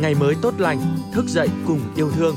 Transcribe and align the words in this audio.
ngày 0.00 0.14
mới 0.14 0.34
tốt 0.42 0.54
lành, 0.58 0.78
thức 1.12 1.24
dậy 1.28 1.48
cùng 1.66 1.80
yêu 1.96 2.10
thương. 2.10 2.36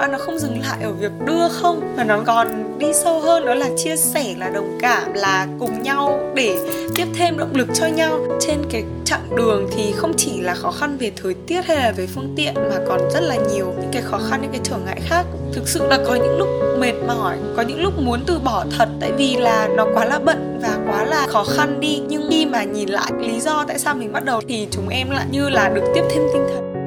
Việc 0.00 0.10
nó 0.12 0.18
không 0.18 0.38
dừng 0.38 0.60
lại 0.60 0.78
ở 0.82 0.92
việc 0.92 1.12
đưa 1.24 1.48
không, 1.48 1.94
mà 1.96 2.04
nó 2.04 2.20
còn 2.26 2.78
đi 2.78 2.86
sâu 2.92 3.20
hơn, 3.20 3.46
đó 3.46 3.54
là 3.54 3.68
chia 3.76 3.96
sẻ, 3.96 4.34
là 4.38 4.48
đồng 4.48 4.78
cảm, 4.80 5.12
là 5.12 5.46
cùng 5.58 5.82
nhau 5.82 6.20
để 6.34 6.58
tiếp 6.96 7.06
thêm 7.14 7.38
động 7.38 7.52
lực 7.54 7.68
cho 7.74 7.86
nhau. 7.86 8.18
Trên 8.40 8.56
cái 8.70 8.84
chặng 9.04 9.36
đường 9.36 9.68
thì 9.76 9.92
không 9.92 10.12
chỉ 10.16 10.40
là 10.40 10.54
khó 10.54 10.70
khăn 10.70 10.96
về 11.00 11.12
thời 11.22 11.34
tiết 11.34 11.64
hay 11.66 11.76
là 11.76 11.92
về 11.96 12.06
phương 12.06 12.34
tiện, 12.36 12.54
mà 12.54 12.76
còn 12.88 13.00
rất 13.10 13.20
là 13.20 13.36
nhiều 13.36 13.74
những 13.80 13.90
cái 13.92 14.02
khó 14.02 14.20
khăn, 14.30 14.42
những 14.42 14.50
cái 14.50 14.60
trở 14.64 14.76
ngại 14.86 15.00
khác. 15.04 15.24
Thực 15.52 15.68
sự 15.68 15.86
là 15.88 15.98
có 16.06 16.14
những 16.14 16.38
lúc 16.38 16.48
mệt 16.78 16.94
mỏi, 17.06 17.36
có 17.56 17.62
những 17.62 17.82
lúc 17.82 17.92
muốn 17.98 18.20
từ 18.26 18.38
bỏ 18.44 18.64
thật, 18.78 18.88
tại 19.00 19.12
vì 19.12 19.36
là 19.36 19.68
nó 19.76 19.86
quá 19.94 20.04
là 20.04 20.18
bận 20.18 20.58
và 20.62 20.78
quá 20.86 21.04
là 21.04 21.26
khó 21.26 21.44
khăn 21.44 21.80
đi. 21.80 22.00
Nhưng 22.08 22.26
khi 22.30 22.46
mà 22.46 22.62
nhìn 22.62 22.88
lại 22.88 23.10
lý 23.20 23.40
do 23.40 23.64
tại 23.68 23.78
sao 23.78 23.94
mình 23.94 24.12
bắt 24.12 24.24
đầu 24.24 24.40
thì 24.48 24.68
chúng 24.70 24.88
em 24.88 25.10
lại 25.10 25.26
như 25.30 25.48
là 25.48 25.68
được 25.68 25.84
tiếp 25.94 26.02
thêm 26.10 26.22
tinh 26.32 26.46
thần. 26.54 26.77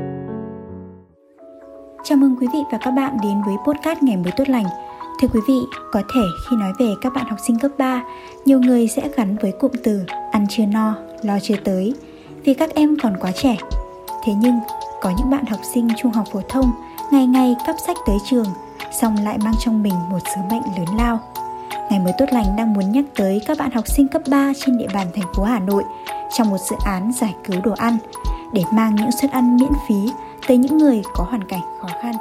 Chào 2.11 2.17
mừng 2.17 2.35
quý 2.39 2.47
vị 2.53 2.59
và 2.71 2.77
các 2.77 2.91
bạn 2.91 3.17
đến 3.23 3.41
với 3.45 3.55
podcast 3.65 4.03
Ngày 4.03 4.17
mới 4.17 4.31
tốt 4.37 4.49
lành. 4.49 4.65
Thưa 5.21 5.27
quý 5.27 5.39
vị, 5.47 5.59
có 5.91 6.01
thể 6.13 6.21
khi 6.49 6.55
nói 6.55 6.73
về 6.79 6.93
các 7.01 7.13
bạn 7.13 7.25
học 7.29 7.39
sinh 7.47 7.59
cấp 7.59 7.71
3, 7.77 8.03
nhiều 8.45 8.59
người 8.59 8.87
sẽ 8.87 9.09
gắn 9.17 9.37
với 9.41 9.51
cụm 9.51 9.71
từ 9.83 10.03
ăn 10.31 10.45
chưa 10.49 10.65
no, 10.65 10.95
lo 11.21 11.39
chưa 11.41 11.55
tới 11.63 11.93
vì 12.43 12.53
các 12.53 12.75
em 12.75 12.97
còn 13.03 13.17
quá 13.21 13.31
trẻ. 13.31 13.57
Thế 14.23 14.33
nhưng, 14.33 14.59
có 15.01 15.11
những 15.17 15.29
bạn 15.29 15.45
học 15.45 15.59
sinh 15.73 15.87
trung 15.97 16.11
học 16.11 16.25
phổ 16.31 16.41
thông 16.49 16.71
ngày 17.11 17.27
ngày 17.27 17.55
cắp 17.65 17.75
sách 17.87 17.97
tới 18.07 18.17
trường, 18.29 18.47
xong 18.99 19.15
lại 19.23 19.37
mang 19.43 19.55
trong 19.59 19.83
mình 19.83 19.95
một 20.09 20.19
sứ 20.35 20.41
mệnh 20.51 20.63
lớn 20.77 20.97
lao. 20.97 21.19
Ngày 21.89 21.99
mới 21.99 22.13
tốt 22.17 22.25
lành 22.31 22.55
đang 22.57 22.73
muốn 22.73 22.91
nhắc 22.91 23.05
tới 23.15 23.41
các 23.47 23.57
bạn 23.57 23.71
học 23.71 23.87
sinh 23.87 24.07
cấp 24.07 24.21
3 24.29 24.53
trên 24.65 24.77
địa 24.77 24.87
bàn 24.93 25.07
thành 25.15 25.33
phố 25.35 25.43
Hà 25.43 25.59
Nội 25.59 25.83
trong 26.37 26.49
một 26.49 26.59
dự 26.69 26.75
án 26.85 27.11
giải 27.21 27.35
cứu 27.43 27.61
đồ 27.63 27.71
ăn 27.77 27.97
để 28.53 28.63
mang 28.73 28.95
những 28.95 29.11
suất 29.11 29.31
ăn 29.31 29.57
miễn 29.57 29.71
phí 29.87 30.09
tới 30.47 30.57
những 30.57 30.77
người 30.77 31.01
có 31.13 31.23
hoàn 31.23 31.43
cảnh 31.43 31.61
khó 31.81 31.87
khăn. 32.01 32.15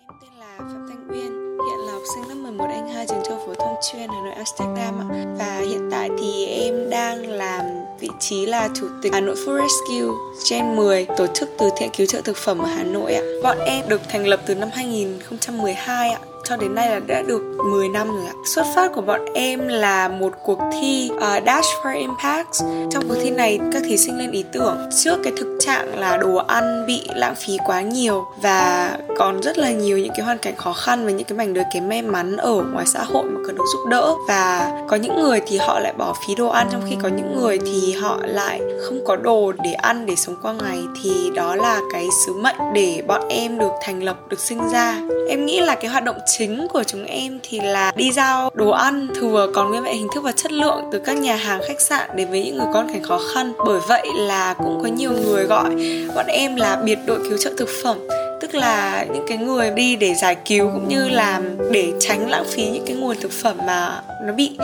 Em 0.00 0.08
tên 0.22 0.30
là 0.38 0.56
Phạm 0.58 0.86
Thanh 0.88 1.08
Uyên, 1.10 1.58
hiện 1.66 1.78
là 1.86 1.92
học 1.92 2.02
sinh 2.14 2.28
lớp 2.28 2.34
11 2.34 2.64
Anh 2.68 2.88
2 2.88 3.06
trường 3.06 3.22
trung 3.24 3.34
học 3.38 3.42
phổ 3.46 3.54
thông 3.54 3.74
chuyên 3.92 4.08
Hà 4.08 4.20
Nội 4.24 4.32
Amsterdam 4.32 5.00
ạ. 5.00 5.06
Và 5.38 5.60
hiện 5.70 5.88
tại 5.90 6.10
thì 6.18 6.46
em 6.46 6.90
đang 6.90 7.30
làm 7.30 7.64
vị 8.00 8.08
trí 8.20 8.46
là 8.46 8.68
chủ 8.74 8.86
tịch 9.02 9.12
Hà 9.12 9.20
Nội 9.20 9.34
Food 9.34 9.60
Rescue 9.62 10.14
Gen 10.50 10.76
10, 10.76 11.06
tổ 11.16 11.26
chức 11.26 11.48
từ 11.58 11.70
thiện 11.76 11.90
cứu 11.96 12.06
trợ 12.06 12.20
thực 12.20 12.36
phẩm 12.36 12.58
ở 12.58 12.66
Hà 12.66 12.84
Nội 12.84 13.14
ạ. 13.14 13.22
Bọn 13.42 13.58
em 13.66 13.88
được 13.88 14.00
thành 14.08 14.26
lập 14.26 14.40
từ 14.46 14.54
năm 14.54 14.68
2012 14.72 16.10
ạ 16.10 16.20
cho 16.48 16.56
đến 16.56 16.74
nay 16.74 16.88
là 16.90 16.98
đã 16.98 17.22
được 17.22 17.42
10 17.70 17.88
năm 17.88 18.08
rồi 18.08 18.26
ạ. 18.26 18.32
Xuất 18.44 18.66
phát 18.74 18.92
của 18.94 19.00
bọn 19.00 19.20
em 19.34 19.68
là 19.68 20.08
một 20.08 20.32
cuộc 20.44 20.58
thi 20.72 21.10
uh, 21.14 21.20
Dash 21.46 21.68
for 21.82 21.98
Impact. 21.98 22.48
Trong 22.90 23.08
cuộc 23.08 23.14
thi 23.22 23.30
này 23.30 23.58
các 23.72 23.82
thí 23.86 23.96
sinh 23.96 24.18
lên 24.18 24.30
ý 24.30 24.44
tưởng 24.52 24.90
trước 25.04 25.18
cái 25.24 25.32
thực 25.36 25.58
trạng 25.60 25.98
là 25.98 26.16
đồ 26.16 26.36
ăn 26.36 26.86
bị 26.86 27.06
lãng 27.14 27.34
phí 27.34 27.58
quá 27.66 27.80
nhiều 27.82 28.24
và 28.42 28.90
còn 29.18 29.40
rất 29.42 29.58
là 29.58 29.70
nhiều 29.70 29.98
những 29.98 30.12
cái 30.16 30.26
hoàn 30.26 30.38
cảnh 30.38 30.56
khó 30.56 30.72
khăn 30.72 31.06
và 31.06 31.10
những 31.10 31.24
cái 31.24 31.38
mảnh 31.38 31.54
đời 31.54 31.64
kém 31.74 31.88
may 31.88 32.02
mắn 32.02 32.36
ở 32.36 32.62
ngoài 32.72 32.86
xã 32.86 33.04
hội 33.04 33.24
mà 33.24 33.40
cần 33.46 33.54
được 33.56 33.64
giúp 33.72 33.88
đỡ 33.88 34.14
và 34.28 34.72
có 34.88 34.96
những 34.96 35.20
người 35.20 35.40
thì 35.46 35.58
họ 35.58 35.80
lại 35.80 35.92
bỏ 35.92 36.14
phí 36.26 36.34
đồ 36.34 36.48
ăn 36.48 36.68
trong 36.72 36.82
khi 36.90 36.96
có 37.02 37.08
những 37.08 37.40
người 37.40 37.58
thì 37.58 37.92
họ 37.92 38.18
lại 38.22 38.60
không 38.88 39.04
có 39.04 39.16
đồ 39.16 39.52
để 39.64 39.72
ăn 39.72 40.06
để 40.06 40.16
sống 40.16 40.36
qua 40.42 40.52
ngày 40.52 40.78
thì 41.02 41.30
đó 41.34 41.54
là 41.56 41.80
cái 41.92 42.08
sứ 42.26 42.34
mệnh 42.34 42.56
để 42.74 43.02
bọn 43.06 43.28
em 43.28 43.58
được 43.58 43.72
thành 43.82 44.02
lập 44.02 44.16
được 44.28 44.40
sinh 44.40 44.68
ra 44.72 44.98
em 45.28 45.46
nghĩ 45.46 45.60
là 45.60 45.74
cái 45.74 45.90
hoạt 45.90 46.04
động 46.04 46.16
chính 46.38 46.68
của 46.68 46.82
chúng 46.84 47.04
em 47.04 47.38
thì 47.42 47.60
là 47.60 47.92
đi 47.96 48.12
giao 48.12 48.50
đồ 48.54 48.70
ăn, 48.70 49.08
thừa 49.20 49.52
còn 49.54 49.70
nguyên 49.70 49.82
vẹn 49.82 49.94
hình 49.94 50.08
thức 50.14 50.20
và 50.20 50.32
chất 50.32 50.52
lượng 50.52 50.80
từ 50.92 50.98
các 50.98 51.16
nhà 51.16 51.36
hàng, 51.36 51.60
khách 51.68 51.80
sạn 51.80 52.10
đến 52.16 52.30
với 52.30 52.44
những 52.44 52.58
người 52.58 52.66
con 52.74 52.88
cảnh 52.92 53.02
khó 53.02 53.20
khăn. 53.34 53.52
Bởi 53.66 53.80
vậy 53.88 54.06
là 54.16 54.54
cũng 54.54 54.80
có 54.82 54.88
nhiều 54.88 55.12
người 55.12 55.44
gọi 55.44 55.70
bọn 56.14 56.26
em 56.26 56.56
là 56.56 56.76
biệt 56.84 56.98
đội 57.06 57.18
cứu 57.18 57.38
trợ 57.38 57.50
thực 57.58 57.68
phẩm, 57.82 57.98
tức 58.40 58.54
là 58.54 59.04
những 59.14 59.24
cái 59.28 59.38
người 59.38 59.70
đi 59.70 59.96
để 59.96 60.14
giải 60.14 60.36
cứu 60.48 60.70
cũng 60.72 60.88
như 60.88 61.08
là 61.08 61.40
để 61.70 61.92
tránh 62.00 62.30
lãng 62.30 62.44
phí 62.50 62.66
những 62.66 62.84
cái 62.86 62.96
nguồn 62.96 63.16
thực 63.20 63.32
phẩm 63.32 63.56
mà 63.66 64.00
nó 64.26 64.32
bị 64.32 64.56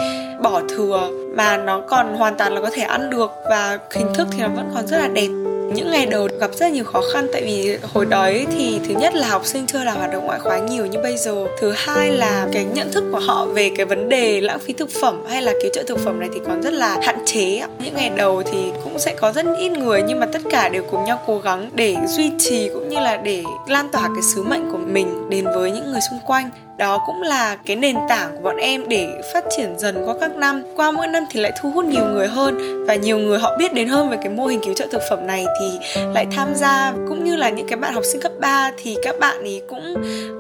bỏ 0.43 0.61
thừa, 0.69 1.09
mà 1.37 1.57
nó 1.57 1.81
còn 1.89 2.15
hoàn 2.17 2.37
toàn 2.37 2.55
là 2.55 2.61
có 2.61 2.71
thể 2.73 2.83
ăn 2.83 3.11
được 3.11 3.31
và 3.51 3.79
hình 3.95 4.15
thức 4.15 4.29
thì 4.33 4.39
nó 4.41 4.49
vẫn 4.49 4.71
còn 4.75 4.87
rất 4.87 4.99
là 4.99 5.09
đẹp 5.09 5.29
những 5.75 5.91
ngày 5.91 6.07
đầu 6.07 6.29
gặp 6.41 6.51
rất 6.55 6.73
nhiều 6.73 6.85
khó 6.85 7.03
khăn. 7.13 7.27
Tại 7.33 7.43
vì 7.43 7.79
hồi 7.83 8.07
đấy 8.07 8.47
thì 8.57 8.81
thứ 8.89 8.95
nhất 8.95 9.15
là 9.15 9.29
học 9.29 9.47
sinh 9.47 9.67
chưa 9.67 9.85
làm 9.85 9.97
hoạt 9.97 10.13
động 10.13 10.27
ngoại 10.27 10.39
khóa 10.39 10.59
nhiều 10.59 10.87
như 10.87 10.99
bây 11.03 11.17
giờ. 11.17 11.47
Thứ 11.61 11.73
hai 11.77 12.13
là 12.13 12.47
cái 12.53 12.65
nhận 12.75 12.93
thức 12.93 13.05
của 13.13 13.19
họ 13.19 13.47
về 13.47 13.71
cái 13.77 13.87
vấn 13.87 14.09
đề 14.09 14.41
lãng 14.41 14.59
phí 14.59 14.73
thực 14.73 14.91
phẩm 15.01 15.23
hay 15.29 15.43
là 15.43 15.53
cứu 15.63 15.71
trợ 15.75 15.83
thực 15.87 15.99
phẩm 15.99 16.21
này 16.21 16.29
thì 16.35 16.41
còn 16.47 16.63
rất 16.63 16.73
là 16.73 16.99
hạn 17.03 17.19
chế. 17.27 17.63
Những 17.79 17.95
ngày 17.95 18.11
đầu 18.17 18.43
thì 18.43 18.59
cũng 18.85 18.99
sẽ 18.99 19.15
có 19.15 19.33
rất 19.33 19.47
ít 19.59 19.69
người 19.69 20.03
nhưng 20.09 20.21
mà 20.21 20.27
tất 20.27 20.41
cả 20.51 20.69
đều 20.69 20.83
cùng 20.91 21.05
nhau 21.05 21.23
cố 21.27 21.39
gắng 21.39 21.71
để 21.75 21.97
duy 22.07 22.31
trì 22.39 22.71
cũng 22.75 22.89
như 22.89 23.01
là 23.01 23.17
để 23.17 23.43
lan 23.69 23.89
tỏa 23.93 24.03
cái 24.03 24.23
sứ 24.35 24.43
mệnh 24.43 24.71
của 24.73 24.79
mình 24.79 25.31
đến 25.31 25.45
với 25.45 25.71
những 25.71 25.93
người 25.93 26.01
xung 26.11 26.21
quanh 26.27 26.51
đó 26.79 26.99
cũng 27.07 27.23
là 27.23 27.57
cái 27.67 27.77
nền 27.77 27.97
tảng 28.09 28.37
của 28.37 28.43
bọn 28.43 28.57
em 28.57 28.89
để 28.89 29.09
phát 29.35 29.45
triển 29.57 29.79
dần 29.79 30.03
qua 30.07 30.15
các 30.21 30.37
năm. 30.37 30.63
Qua 30.77 30.91
mỗi 30.91 31.07
năm 31.07 31.25
thì 31.31 31.41
lại 31.41 31.53
thu 31.61 31.71
hút 31.71 31.85
nhiều 31.85 32.05
người 32.05 32.29
hơn 32.29 32.85
và 32.87 32.95
nhiều 32.95 33.19
người 33.19 33.39
họ 33.39 33.57
biết 33.59 33.75
đến 33.75 33.89
hơn 33.89 34.11
về 34.11 34.17
cái 34.17 34.29
mô 34.29 34.47
hình 34.47 34.61
cứu 34.65 34.75
trợ 34.75 34.87
thực 34.91 35.03
phẩm 35.11 35.27
này 35.27 35.47
thì 35.61 35.79
lại 36.15 36.27
tham 36.37 36.55
gia. 36.55 36.93
Cũng 37.09 37.25
như 37.25 37.37
là 37.37 37.51
những 37.51 37.69
cái 37.69 37.77
bạn 37.77 37.95
học 37.95 38.05
sinh 38.13 38.21
cấp 38.21 38.33
3 38.41 38.73
thì 38.83 38.97
các 39.03 39.19
bạn 39.21 39.43
ấy 39.43 39.63
cũng 39.69 39.95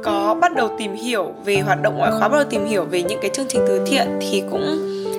có 0.04 0.36
bắt 0.40 0.56
đầu 0.56 0.70
tìm 0.78 0.94
hiểu 0.94 1.32
về 1.44 1.60
hoạt 1.60 1.82
động 1.82 1.98
ngoại 1.98 2.12
khóa, 2.18 2.28
bắt 2.28 2.36
đầu 2.36 2.46
tìm 2.50 2.66
hiểu 2.66 2.84
về 2.84 3.02
những 3.02 3.18
cái 3.22 3.30
chương 3.34 3.46
trình 3.48 3.64
từ 3.68 3.80
thiện 3.86 4.06
thì 4.20 4.42
cũng 4.50 4.78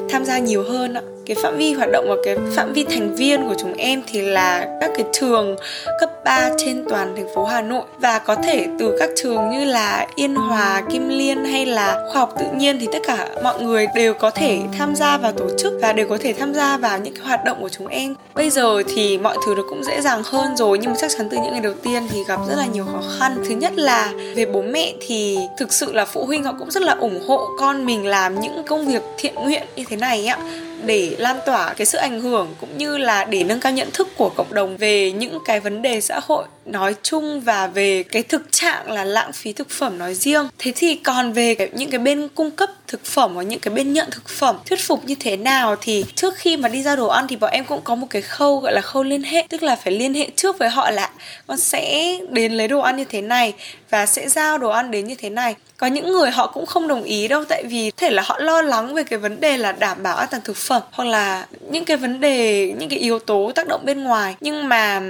tham 0.09 0.25
gia 0.25 0.38
nhiều 0.38 0.63
hơn 0.63 0.94
ạ 0.94 1.01
cái 1.26 1.38
phạm 1.44 1.58
vi 1.58 1.74
hoạt 1.74 1.90
động 1.92 2.06
và 2.10 2.16
cái 2.24 2.36
phạm 2.56 2.74
vi 2.74 2.84
thành 2.84 3.16
viên 3.16 3.48
của 3.48 3.56
chúng 3.60 3.74
em 3.74 4.02
thì 4.08 4.22
là 4.22 4.78
các 4.82 4.92
cái 4.98 5.06
trường 5.14 5.56
cấp 6.00 6.10
3 6.26 6.50
trên 6.58 6.86
toàn 6.90 7.14
thành 7.16 7.28
phố 7.36 7.46
Hà 7.46 7.62
Nội 7.62 7.84
và 8.00 8.20
có 8.20 8.36
thể 8.36 8.68
từ 8.80 8.98
các 9.00 9.10
trường 9.16 9.50
như 9.50 9.66
là 9.66 10.08
Yên 10.16 10.36
Hòa, 10.36 10.82
Kim 10.92 11.10
Liên 11.10 11.46
hay 11.46 11.66
là 11.66 12.10
khoa 12.12 12.20
học 12.20 12.34
tự 12.40 12.46
nhiên 12.56 12.80
thì 12.80 12.88
tất 12.94 13.00
cả 13.08 13.28
mọi 13.44 13.62
người 13.62 13.88
đều 13.96 14.14
có 14.14 14.30
thể 14.30 14.60
tham 14.78 14.96
gia 14.96 15.18
vào 15.18 15.32
tổ 15.32 15.50
chức 15.58 15.74
và 15.82 15.94
đều 15.94 16.08
có 16.10 16.18
thể 16.22 16.34
tham 16.34 16.54
gia 16.54 16.78
vào 16.78 17.00
những 17.00 17.14
cái 17.14 17.24
hoạt 17.26 17.46
động 17.46 17.58
của 17.62 17.70
chúng 17.70 17.88
em. 17.88 18.16
Bây 18.36 18.50
giờ 18.50 18.84
thì 18.96 19.18
mọi 19.18 19.38
thứ 19.46 19.54
nó 19.58 19.64
cũng 19.70 19.84
dễ 19.84 20.02
dàng 20.02 20.22
hơn 20.26 20.58
rồi 20.58 20.78
nhưng 20.82 20.92
mà 20.92 20.98
chắc 21.02 21.12
chắn 21.18 21.30
từ 21.32 21.38
những 21.38 21.52
ngày 21.52 21.62
đầu 21.62 21.74
tiên 21.84 22.04
thì 22.12 22.20
gặp 22.28 22.40
rất 22.50 22.56
là 22.58 22.66
nhiều 22.66 22.86
khó 22.86 23.02
khăn. 23.20 23.44
Thứ 23.50 23.56
nhất 23.56 23.74
là 23.76 24.12
về 24.36 24.46
bố 24.46 24.62
mẹ 24.62 24.94
thì 25.08 25.38
thực 25.60 25.74
sự 25.74 25.94
là 25.94 26.06
phụ 26.06 26.26
huynh 26.26 26.44
họ 26.44 26.54
cũng 26.60 26.72
rất 26.72 26.84
là 26.84 26.94
ủng 26.94 27.20
hộ 27.28 27.48
con 27.60 27.86
mình 27.86 28.08
làm 28.08 28.40
những 28.40 28.64
công 28.68 28.88
việc 28.88 29.02
thiện 29.18 29.36
nguyện 29.36 29.64
như 29.76 29.84
thế 29.90 29.98
này 29.98 30.26
ạ 30.26 30.38
để 30.86 31.16
lan 31.20 31.40
tỏa 31.46 31.74
cái 31.74 31.86
sự 31.86 31.98
ảnh 31.98 32.22
hưởng 32.22 32.56
cũng 32.60 32.78
như 32.78 32.98
là 32.98 33.26
để 33.26 33.44
nâng 33.44 33.60
cao 33.60 33.72
nhận 33.72 33.90
thức 33.94 34.08
của 34.18 34.30
cộng 34.30 34.54
đồng 34.54 34.78
về 34.78 35.12
những 35.12 35.40
cái 35.46 35.60
vấn 35.60 35.82
đề 35.82 36.02
xã 36.02 36.20
hội 36.24 36.46
nói 36.66 36.96
chung 37.04 37.42
và 37.42 37.68
về 37.68 38.04
cái 38.04 38.24
thực 38.24 38.52
trạng 38.52 38.92
là 38.92 39.04
lãng 39.04 39.32
phí 39.32 39.54
thực 39.54 39.70
phẩm 39.70 39.98
nói 39.98 40.14
riêng. 40.14 40.48
Thế 40.60 40.72
thì 40.76 40.96
còn 40.96 41.34
về 41.34 41.56
cái, 41.56 41.70
những 41.74 41.90
cái 41.90 42.00
bên 42.00 42.28
cung 42.36 42.52
cấp 42.52 42.70
thực 42.94 43.06
phẩm 43.06 43.36
và 43.36 43.44
những 43.44 43.59
cái 43.59 43.74
bên 43.74 43.94
nhận 43.94 44.12
thực 44.12 44.30
phẩm 44.30 44.58
thuyết 44.66 44.80
phục 44.81 45.06
như 45.06 45.16
thế 45.20 45.38
nào 45.38 45.76
thì 45.81 46.06
trước 46.16 46.36
khi 46.38 46.58
mà 46.58 46.70
đi 46.70 46.84
ra 46.84 46.96
đồ 46.96 47.08
ăn 47.08 47.28
thì 47.28 47.36
bọn 47.36 47.52
em 47.52 47.66
cũng 47.66 47.81
có 47.84 47.96
một 47.96 48.08
cái 48.09 48.22
khâu 48.22 48.59
gọi 48.59 48.74
là 48.74 48.81
khâu 48.81 49.04
liên 49.04 49.24
hệ, 49.24 49.48
tức 49.50 49.64
là 49.64 49.76
phải 49.76 49.94
liên 49.94 50.14
hệ 50.14 50.30
trước 50.36 50.59
với 50.59 50.70
họ 50.70 50.92
là 50.92 51.09
con 51.48 51.58
sẽ 51.58 52.16
đến 52.30 52.54
lấy 52.54 52.68
đồ 52.68 52.80
ăn 52.80 52.98
như 52.98 53.04
thế 53.04 53.22
này 53.22 53.54
và 53.90 54.06
sẽ 54.06 54.30
giao 54.30 54.58
đồ 54.58 54.70
ăn 54.70 54.92
đến 54.92 55.08
như 55.08 55.16
thế 55.16 55.30
này. 55.30 55.56
Có 55.78 55.88
những 55.88 56.12
người 56.12 56.31
họ 56.31 56.48
cũng 56.48 56.66
không 56.66 56.88
đồng 56.88 57.04
ý 57.04 57.28
đâu, 57.28 57.46
tại 57.46 57.64
vì 57.64 57.92
thể 57.92 58.09
là 58.09 58.24
họ 58.26 58.40
lo 58.40 58.62
lắng 58.62 58.94
về 58.94 59.04
cái 59.04 59.20
vấn 59.20 59.40
đề 59.40 59.58
là 59.58 59.72
đảm 59.72 60.04
bảo 60.04 60.18
an 60.18 60.28
toàn 60.31 60.44
thực 60.46 60.58
phẩm 60.58 60.81
hoặc 60.92 61.06
là 61.06 61.46
những 61.70 61.86
cái 61.86 61.98
vấn 61.98 62.20
đề, 62.20 62.72
những 62.78 62.90
cái 62.90 63.00
yếu 63.00 63.20
tố 63.20 63.52
tác 63.56 63.68
động 63.68 63.81
bên 63.86 64.04
ngoài. 64.04 64.36
Nhưng 64.42 64.70
mà 64.70 65.02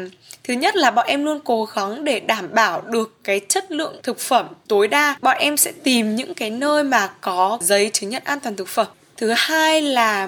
thứ 0.44 0.54
nhất 0.54 0.76
là 0.76 0.92
bọn 0.92 1.06
em 1.08 1.26
luôn 1.26 1.40
cố 1.44 1.66
gắng 1.76 2.04
để 2.04 2.20
đảm 2.20 2.50
bảo 2.54 2.82
được 2.82 3.18
cái 3.24 3.42
chất 3.50 3.72
lượng 3.72 4.00
thực 4.04 4.20
phẩm 4.20 4.48
tối 4.68 4.88
đa. 4.88 5.16
Bọn 5.22 5.38
em 5.40 5.58
sẽ 5.58 5.72
tìm 5.84 6.16
những 6.16 6.34
cái 6.34 6.50
nơi 6.50 6.84
mà 6.84 7.10
có 7.22 7.58
giấy 7.62 7.90
chứng 7.94 8.10
nhận 8.10 8.24
an 8.26 8.40
toàn 8.40 8.56
thực 8.56 8.68
phẩm. 8.68 8.88
Thứ 9.18 9.34
hai 9.38 9.82
là 9.82 10.28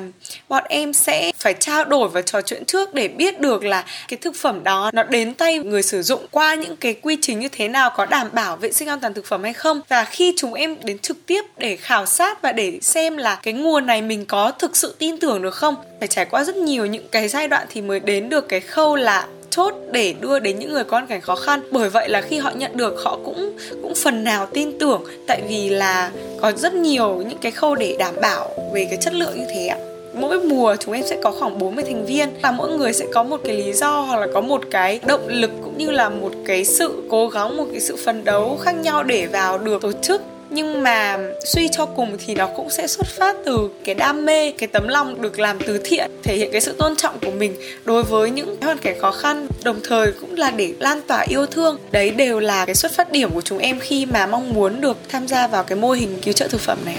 bọn 0.49 0.63
em 0.69 0.93
sẽ 0.93 1.31
phải 1.37 1.53
trao 1.53 1.85
đổi 1.85 2.09
và 2.09 2.21
trò 2.21 2.41
chuyện 2.41 2.65
trước 2.65 2.93
để 2.93 3.07
biết 3.07 3.39
được 3.39 3.63
là 3.63 3.85
cái 4.07 4.17
thực 4.17 4.35
phẩm 4.35 4.63
đó 4.63 4.91
nó 4.93 5.03
đến 5.03 5.33
tay 5.33 5.59
người 5.59 5.83
sử 5.83 6.01
dụng 6.01 6.25
qua 6.31 6.55
những 6.55 6.75
cái 6.75 6.93
quy 7.01 7.17
trình 7.21 7.39
như 7.39 7.49
thế 7.49 7.67
nào, 7.67 7.91
có 7.95 8.05
đảm 8.05 8.27
bảo 8.33 8.55
vệ 8.55 8.71
sinh 8.71 8.87
an 8.87 8.99
toàn 8.99 9.13
thực 9.13 9.25
phẩm 9.25 9.43
hay 9.43 9.53
không. 9.53 9.81
Và 9.89 10.03
khi 10.03 10.33
chúng 10.37 10.53
em 10.53 10.75
đến 10.83 10.99
trực 10.99 11.25
tiếp 11.25 11.41
để 11.57 11.75
khảo 11.75 12.05
sát 12.05 12.41
và 12.41 12.51
để 12.51 12.79
xem 12.81 13.17
là 13.17 13.39
cái 13.43 13.53
nguồn 13.53 13.85
này 13.85 14.01
mình 14.01 14.25
có 14.25 14.51
thực 14.51 14.75
sự 14.75 14.95
tin 14.99 15.19
tưởng 15.19 15.41
được 15.41 15.55
không, 15.55 15.75
phải 15.99 16.07
trải 16.07 16.25
qua 16.25 16.43
rất 16.43 16.55
nhiều 16.55 16.85
những 16.85 17.07
cái 17.11 17.27
giai 17.27 17.47
đoạn 17.47 17.67
thì 17.69 17.81
mới 17.81 17.99
đến 17.99 18.29
được 18.29 18.49
cái 18.49 18.59
khâu 18.59 18.95
là 18.95 19.27
chốt 19.55 19.73
để 19.91 20.13
đưa 20.21 20.39
đến 20.39 20.59
những 20.59 20.73
người 20.73 20.83
có 20.83 20.97
hoàn 20.97 21.07
cảnh 21.07 21.21
khó 21.21 21.35
khăn. 21.35 21.61
Bởi 21.71 21.89
vậy 21.89 22.09
là 22.09 22.21
khi 22.21 22.37
họ 22.37 22.51
nhận 22.55 22.77
được, 22.77 22.95
họ 23.03 23.19
cũng 23.25 23.57
cũng 23.81 23.93
phần 23.95 24.23
nào 24.23 24.45
tin 24.45 24.79
tưởng. 24.79 25.03
Tại 25.27 25.41
vì 25.49 25.69
là 25.69 26.11
có 26.41 26.51
rất 26.51 26.73
nhiều 26.73 27.23
những 27.29 27.37
cái 27.37 27.51
khâu 27.51 27.75
để 27.75 27.95
đảm 27.99 28.13
bảo 28.21 28.49
về 28.73 28.85
cái 28.89 28.97
chất 29.01 29.13
lượng 29.13 29.33
như 29.35 29.45
thế 29.49 29.67
ạ. 29.67 29.77
Mỗi 30.13 30.39
mùa 30.39 30.75
chúng 30.79 30.93
em 30.93 31.03
sẽ 31.05 31.17
có 31.23 31.31
khoảng 31.31 31.59
40 31.59 31.83
thành 31.83 32.05
viên 32.05 32.29
và 32.41 32.51
mỗi 32.51 32.77
người 32.77 32.93
sẽ 32.93 33.05
có 33.13 33.23
một 33.23 33.41
cái 33.45 33.55
lý 33.55 33.73
do 33.73 34.01
hoặc 34.01 34.19
là 34.19 34.27
có 34.33 34.41
một 34.41 34.61
cái 34.71 34.99
động 35.07 35.27
lực 35.27 35.51
cũng 35.63 35.77
như 35.77 35.91
là 35.91 36.09
một 36.09 36.31
cái 36.45 36.65
sự 36.65 37.03
cố 37.09 37.27
gắng, 37.27 37.57
một 37.57 37.65
cái 37.71 37.79
sự 37.79 37.95
phấn 38.05 38.23
đấu 38.23 38.59
khác 38.61 38.71
nhau 38.71 39.03
để 39.03 39.27
vào 39.27 39.57
được 39.57 39.81
tổ 39.81 39.91
chức 39.91 40.21
nhưng 40.55 40.83
mà 40.83 41.17
suy 41.45 41.67
cho 41.71 41.85
cùng 41.85 42.17
thì 42.25 42.35
nó 42.35 42.47
cũng 42.55 42.69
sẽ 42.69 42.87
xuất 42.87 43.07
phát 43.07 43.35
từ 43.45 43.69
cái 43.83 43.95
đam 43.95 44.25
mê, 44.25 44.51
cái 44.51 44.67
tấm 44.67 44.87
lòng 44.87 45.21
được 45.21 45.39
làm 45.39 45.59
từ 45.59 45.77
thiện, 45.83 46.11
thể 46.23 46.35
hiện 46.35 46.51
cái 46.51 46.61
sự 46.61 46.71
tôn 46.71 46.95
trọng 46.95 47.19
của 47.19 47.31
mình 47.31 47.55
đối 47.85 48.03
với 48.03 48.29
những 48.29 48.55
hoàn 48.61 48.77
cảnh 48.77 48.99
khó 49.01 49.11
khăn. 49.11 49.47
Đồng 49.63 49.79
thời 49.83 50.11
cũng 50.11 50.35
là 50.35 50.51
để 50.51 50.73
lan 50.79 51.01
tỏa 51.07 51.25
yêu 51.27 51.45
thương. 51.45 51.77
Đấy 51.91 52.09
đều 52.09 52.39
là 52.39 52.65
cái 52.65 52.75
xuất 52.75 52.91
phát 52.91 53.11
điểm 53.11 53.29
của 53.33 53.41
chúng 53.41 53.57
em 53.57 53.79
khi 53.79 54.05
mà 54.05 54.27
mong 54.27 54.53
muốn 54.53 54.81
được 54.81 54.97
tham 55.09 55.27
gia 55.27 55.47
vào 55.47 55.63
cái 55.63 55.77
mô 55.77 55.91
hình 55.91 56.17
cứu 56.21 56.33
trợ 56.33 56.47
thực 56.47 56.61
phẩm 56.61 56.77
này 56.85 56.95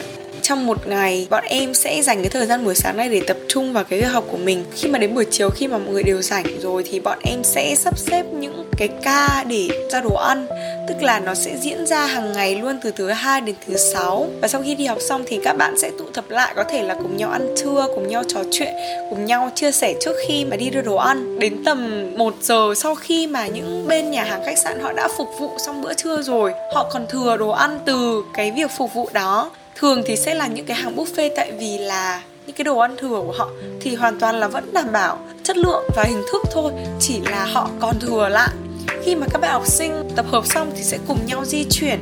trong 0.48 0.66
một 0.66 0.86
ngày, 0.86 1.26
bọn 1.30 1.44
em 1.44 1.74
sẽ 1.74 2.02
dành 2.02 2.20
cái 2.22 2.30
thời 2.30 2.46
gian 2.46 2.64
buổi 2.64 2.74
sáng 2.74 2.96
này 2.96 3.08
để 3.08 3.20
tập 3.26 3.36
trung 3.48 3.72
vào 3.72 3.84
cái 3.84 4.00
việc 4.00 4.06
học 4.06 4.24
của 4.30 4.36
mình. 4.36 4.64
Khi 4.74 4.88
mà 4.88 4.98
đến 4.98 5.14
buổi 5.14 5.24
chiều, 5.30 5.50
khi 5.50 5.68
mà 5.68 5.78
mọi 5.78 5.92
người 5.92 6.02
đều 6.02 6.22
rảnh 6.22 6.60
rồi 6.60 6.84
thì 6.90 7.00
bọn 7.00 7.18
em 7.22 7.44
sẽ 7.44 7.74
sắp 7.74 7.98
xếp 7.98 8.22
những 8.32 8.70
cái 8.78 8.88
ca 9.02 9.44
để 9.48 9.68
ra 9.92 10.00
đồ 10.00 10.14
ăn. 10.14 10.46
Tức 10.88 11.02
là 11.02 11.20
nó 11.20 11.34
sẽ 11.34 11.56
diễn 11.60 11.86
ra 11.86 12.06
hàng 12.06 12.32
ngày 12.32 12.56
luôn 12.56 12.78
từ 12.82 12.90
thứ 12.90 13.08
hai 13.08 13.40
đến 13.40 13.54
thứ 13.66 13.76
sáu. 13.76 14.26
Và 14.40 14.48
sau 14.48 14.62
khi 14.62 14.74
đi 14.74 14.86
học 14.86 14.98
xong 15.00 15.24
thì 15.26 15.40
các 15.44 15.56
bạn 15.56 15.78
sẽ 15.78 15.90
tụ 15.98 16.04
tập 16.14 16.24
lại, 16.28 16.52
có 16.56 16.64
thể 16.64 16.82
là 16.82 16.94
cùng 16.94 17.16
nhau 17.16 17.30
ăn 17.30 17.54
trưa, 17.56 17.86
cùng 17.94 18.08
nhau 18.08 18.22
trò 18.28 18.40
chuyện, 18.52 18.74
cùng 19.10 19.24
nhau 19.24 19.50
chia 19.54 19.72
sẻ 19.72 19.94
trước 20.00 20.16
khi 20.28 20.44
mà 20.44 20.56
đi 20.56 20.70
đưa 20.70 20.82
đồ 20.82 20.96
ăn. 20.96 21.38
Đến 21.38 21.64
tầm 21.64 22.10
1 22.16 22.34
giờ 22.40 22.74
sau 22.76 22.94
khi 22.94 23.26
mà 23.26 23.46
những 23.46 23.84
bên 23.88 24.10
nhà 24.10 24.24
hàng 24.24 24.42
khách 24.44 24.58
sạn 24.58 24.80
họ 24.80 24.92
đã 24.92 25.08
phục 25.16 25.28
vụ 25.40 25.50
xong 25.66 25.82
bữa 25.82 25.94
trưa 25.94 26.22
rồi, 26.22 26.52
họ 26.74 26.90
còn 26.92 27.06
thừa 27.06 27.36
đồ 27.36 27.48
ăn 27.48 27.78
từ 27.86 28.24
cái 28.34 28.50
việc 28.50 28.70
phục 28.78 28.94
vụ 28.94 29.08
đó 29.12 29.50
thường 29.76 30.02
thì 30.06 30.16
sẽ 30.16 30.34
là 30.34 30.46
những 30.46 30.66
cái 30.66 30.76
hàng 30.76 30.96
buffet 30.96 31.30
tại 31.36 31.52
vì 31.58 31.78
là 31.78 32.22
những 32.46 32.56
cái 32.56 32.64
đồ 32.64 32.78
ăn 32.78 32.96
thừa 32.96 33.22
của 33.26 33.34
họ 33.36 33.48
thì 33.80 33.94
hoàn 33.94 34.20
toàn 34.20 34.40
là 34.40 34.48
vẫn 34.48 34.72
đảm 34.72 34.92
bảo 34.92 35.18
chất 35.42 35.56
lượng 35.56 35.84
và 35.96 36.04
hình 36.08 36.22
thức 36.32 36.42
thôi, 36.52 36.72
chỉ 37.00 37.20
là 37.20 37.44
họ 37.44 37.70
còn 37.80 37.98
thừa 38.00 38.28
lại. 38.28 38.50
Khi 39.04 39.14
mà 39.14 39.26
các 39.32 39.40
bạn 39.40 39.52
học 39.52 39.66
sinh 39.66 39.92
tập 40.16 40.26
hợp 40.28 40.46
xong 40.46 40.72
thì 40.76 40.82
sẽ 40.82 40.98
cùng 41.08 41.26
nhau 41.26 41.44
di 41.44 41.64
chuyển 41.70 42.00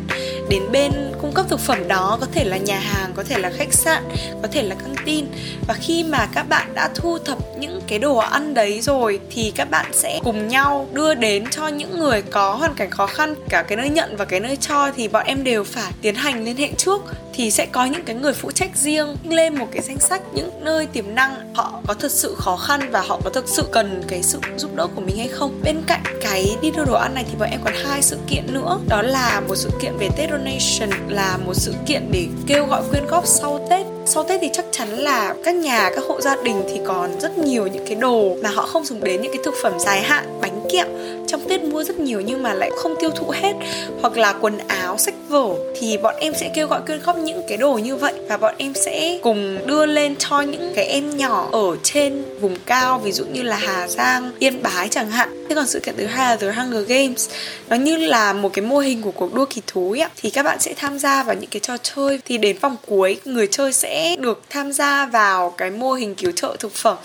đến 0.49 0.62
bên 0.73 0.93
cung 1.23 1.32
cấp 1.32 1.47
thực 1.49 1.61
phẩm 1.61 1.88
đó, 1.88 2.19
có 2.21 2.26
thể 2.32 2.44
là 2.44 2.56
nhà 2.56 2.79
hàng, 2.79 3.12
có 3.15 3.25
thể 3.29 3.38
là 3.38 3.50
khách 3.56 3.73
sạn, 3.73 4.03
có 4.43 4.49
thể 4.53 4.62
là 4.62 4.75
căng 4.75 4.94
tin 5.05 5.27
và 5.69 5.75
khi 5.75 6.05
mà 6.05 6.29
các 6.35 6.49
bạn 6.49 6.75
đã 6.75 6.91
thu 6.94 7.19
thập 7.19 7.38
những 7.59 7.81
cái 7.87 7.99
đồ 7.99 8.17
ăn 8.17 8.55
đấy 8.55 8.81
rồi 8.81 9.20
thì 9.31 9.53
các 9.56 9.70
bạn 9.70 9.87
sẽ 9.93 10.20
cùng 10.25 10.49
nhau 10.49 10.88
đưa 10.93 11.15
đến 11.15 11.44
cho 11.50 11.69
những 11.69 11.99
người 11.99 12.23
có 12.23 12.55
hoàn 12.55 12.75
cảnh 12.75 12.91
khó 12.91 13.06
khăn, 13.06 13.35
cả 13.49 13.62
cái 13.62 13.77
nơi 13.77 13.88
nhận 13.88 14.17
và 14.17 14.25
cái 14.25 14.41
nơi 14.41 14.56
cho 14.56 14.91
thì 14.97 15.09
bọn 15.09 15.27
em 15.27 15.44
đều 15.44 15.65
phải 15.65 15.93
tiến 16.03 16.15
hành 16.15 16.44
liên 16.44 16.56
hệ 16.56 16.70
trước 16.77 17.00
thì 17.37 17.51
sẽ 17.51 17.67
có 17.67 17.85
những 17.85 18.05
cái 18.05 18.17
người 18.17 18.33
phụ 18.33 18.51
trách 18.51 18.71
riêng 18.77 19.17
lên 19.29 19.59
một 19.59 19.67
cái 19.73 19.83
danh 19.83 20.01
sách 20.01 20.23
những 20.35 20.51
nơi 20.65 20.87
tiềm 20.87 21.15
năng 21.15 21.55
họ 21.55 21.81
có 21.87 21.95
thật 21.95 22.11
sự 22.11 22.35
khó 22.39 22.57
khăn 22.57 22.81
và 22.91 23.01
họ 23.01 23.21
có 23.25 23.31
thực 23.31 23.49
sự 23.49 23.63
cần 23.73 24.03
cái 24.09 24.23
sự 24.23 24.39
giúp 24.57 24.75
đỡ 24.75 24.87
của 24.95 25.01
mình 25.01 25.19
hay 25.19 25.29
không. 25.29 25.61
Bên 25.65 25.83
cạnh 25.87 26.03
cái 26.23 26.57
đi 26.63 26.71
đưa 26.71 26.85
đồ 26.85 26.95
ăn 26.95 27.15
này 27.15 27.25
thì 27.31 27.37
bọn 27.39 27.51
em 27.51 27.61
còn 27.65 27.75
hai 27.85 28.03
sự 28.03 28.19
kiện 28.29 28.55
nữa. 28.55 28.79
Đó 28.89 29.03
là 29.03 29.41
một 29.49 29.55
sự 29.55 29.71
kiện 29.83 29.97
về 29.99 30.09
Tết 30.17 30.31
Donation, 30.31 31.09
là 31.09 31.39
một 31.47 31.55
sự 31.55 31.75
kiện 31.87 32.09
để 32.13 32.27
kêu 32.47 32.67
gọi 32.67 32.83
quyên 32.91 33.07
góp 33.07 33.27
sau 33.27 33.67
Tết 33.71 33.94
sau 34.06 34.25
Tết 34.25 34.41
thì 34.41 34.49
chắc 34.53 34.65
chắn 34.71 34.89
là 34.99 35.35
các 35.45 35.55
nhà 35.55 35.91
các 35.95 36.05
hộ 36.09 36.21
gia 36.21 36.37
đình 36.43 36.62
thì 36.69 36.81
còn 36.87 37.21
rất 37.21 37.39
nhiều 37.39 37.67
những 37.67 37.87
cái 37.87 37.95
đồ 37.95 38.37
mà 38.43 38.51
họ 38.51 38.67
không 38.67 38.85
dùng 38.85 39.05
đến 39.05 39.23
những 39.23 39.33
cái 39.33 39.43
thực 39.45 39.55
phẩm 39.62 39.73
dài 39.79 40.03
hạn 40.03 40.39
bánh 40.41 40.61
kẹo. 40.73 40.87
Trong 41.27 41.49
Tết 41.49 41.62
mua 41.62 41.85
rất 41.85 41.99
nhiều 41.99 42.21
nhưng 42.21 42.43
mà 42.43 42.55
lại 42.55 42.71
không 42.77 42.95
tiêu 43.01 43.11
thụ 43.11 43.31
hết. 43.31 43.53
Hoặc 44.01 44.17
là 44.17 44.33
quần 44.33 44.59
áo 44.69 44.99
sách 44.99 45.15
vở 45.29 45.55
thì 45.81 45.99
bọn 45.99 46.15
em 46.19 46.33
sẽ 46.41 46.51
kêu 46.55 46.67
gọi 46.67 46.81
quyên 46.87 47.01
góp 47.06 47.17
những 47.17 47.43
cái 47.49 47.56
đồ 47.56 47.73
như 47.73 47.97
vậy. 47.97 48.12
Và 48.29 48.37
bọn 48.37 48.55
em 48.59 48.75
sẽ 48.75 49.19
cùng 49.23 49.59
đưa 49.67 49.87
lên 49.87 50.15
cho 50.19 50.41
những 50.41 50.73
cái 50.75 50.85
em 50.85 51.17
nhỏ 51.17 51.49
ở 51.53 51.77
trên 51.83 52.23
vùng 52.41 52.56
cao 52.67 52.99
ví 52.99 53.12
dụ 53.12 53.25
như 53.25 53.43
là 53.43 53.56
Hà 53.56 53.89
Giang, 53.89 54.33
Yên 54.39 54.62
Bái 54.62 54.89
chẳng 54.89 55.11
hạn. 55.11 55.47
Thế 55.49 55.55
còn 55.55 55.67
sự 55.67 55.81
kiện 55.81 55.95
thứ 55.99 56.06
hai 56.06 56.27
là 56.27 56.37
The 56.37 56.53
Hunger 56.53 56.89
Games. 56.89 57.29
Nó 57.69 57.77
như 57.77 57.97
là 57.97 58.33
một 58.33 58.53
cái 58.53 58.65
mô 58.65 58.79
hình 58.79 59.03
của 59.03 59.11
cuộc 59.11 59.35
đua 59.35 59.45
kỳ 59.45 59.62
thú 59.67 59.91
ấy, 59.91 60.09
thì 60.17 60.31
các 60.31 60.43
bạn 60.43 60.61
sẽ 60.61 60.75
tham 60.77 60.99
gia 60.99 61.23
vào 61.23 61.35
những 61.35 61.51
cái 61.51 61.61
trò 61.61 61.77
chơi. 61.83 62.21
Thì 62.25 62.39
đến 62.39 62.59
vòng 62.59 62.77
cuối 62.87 63.17
người 63.25 63.47
chơi 63.47 63.73
sẽ 63.73 63.94
được 64.19 64.43
tham 64.50 64.73
gia 64.73 65.06
vào 65.06 65.50
cái 65.50 65.70
mô 65.70 65.93
hình 65.93 66.14
cứu 66.14 66.32
trợ 66.32 66.56
thực 66.58 66.73
phẩm, 66.73 66.96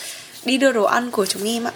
đi 0.45 0.57
đưa 0.57 0.71
đồ 0.71 0.83
ăn 0.83 1.11
của 1.11 1.25
chúng 1.25 1.43
em 1.43 1.63
ạ. 1.63 1.71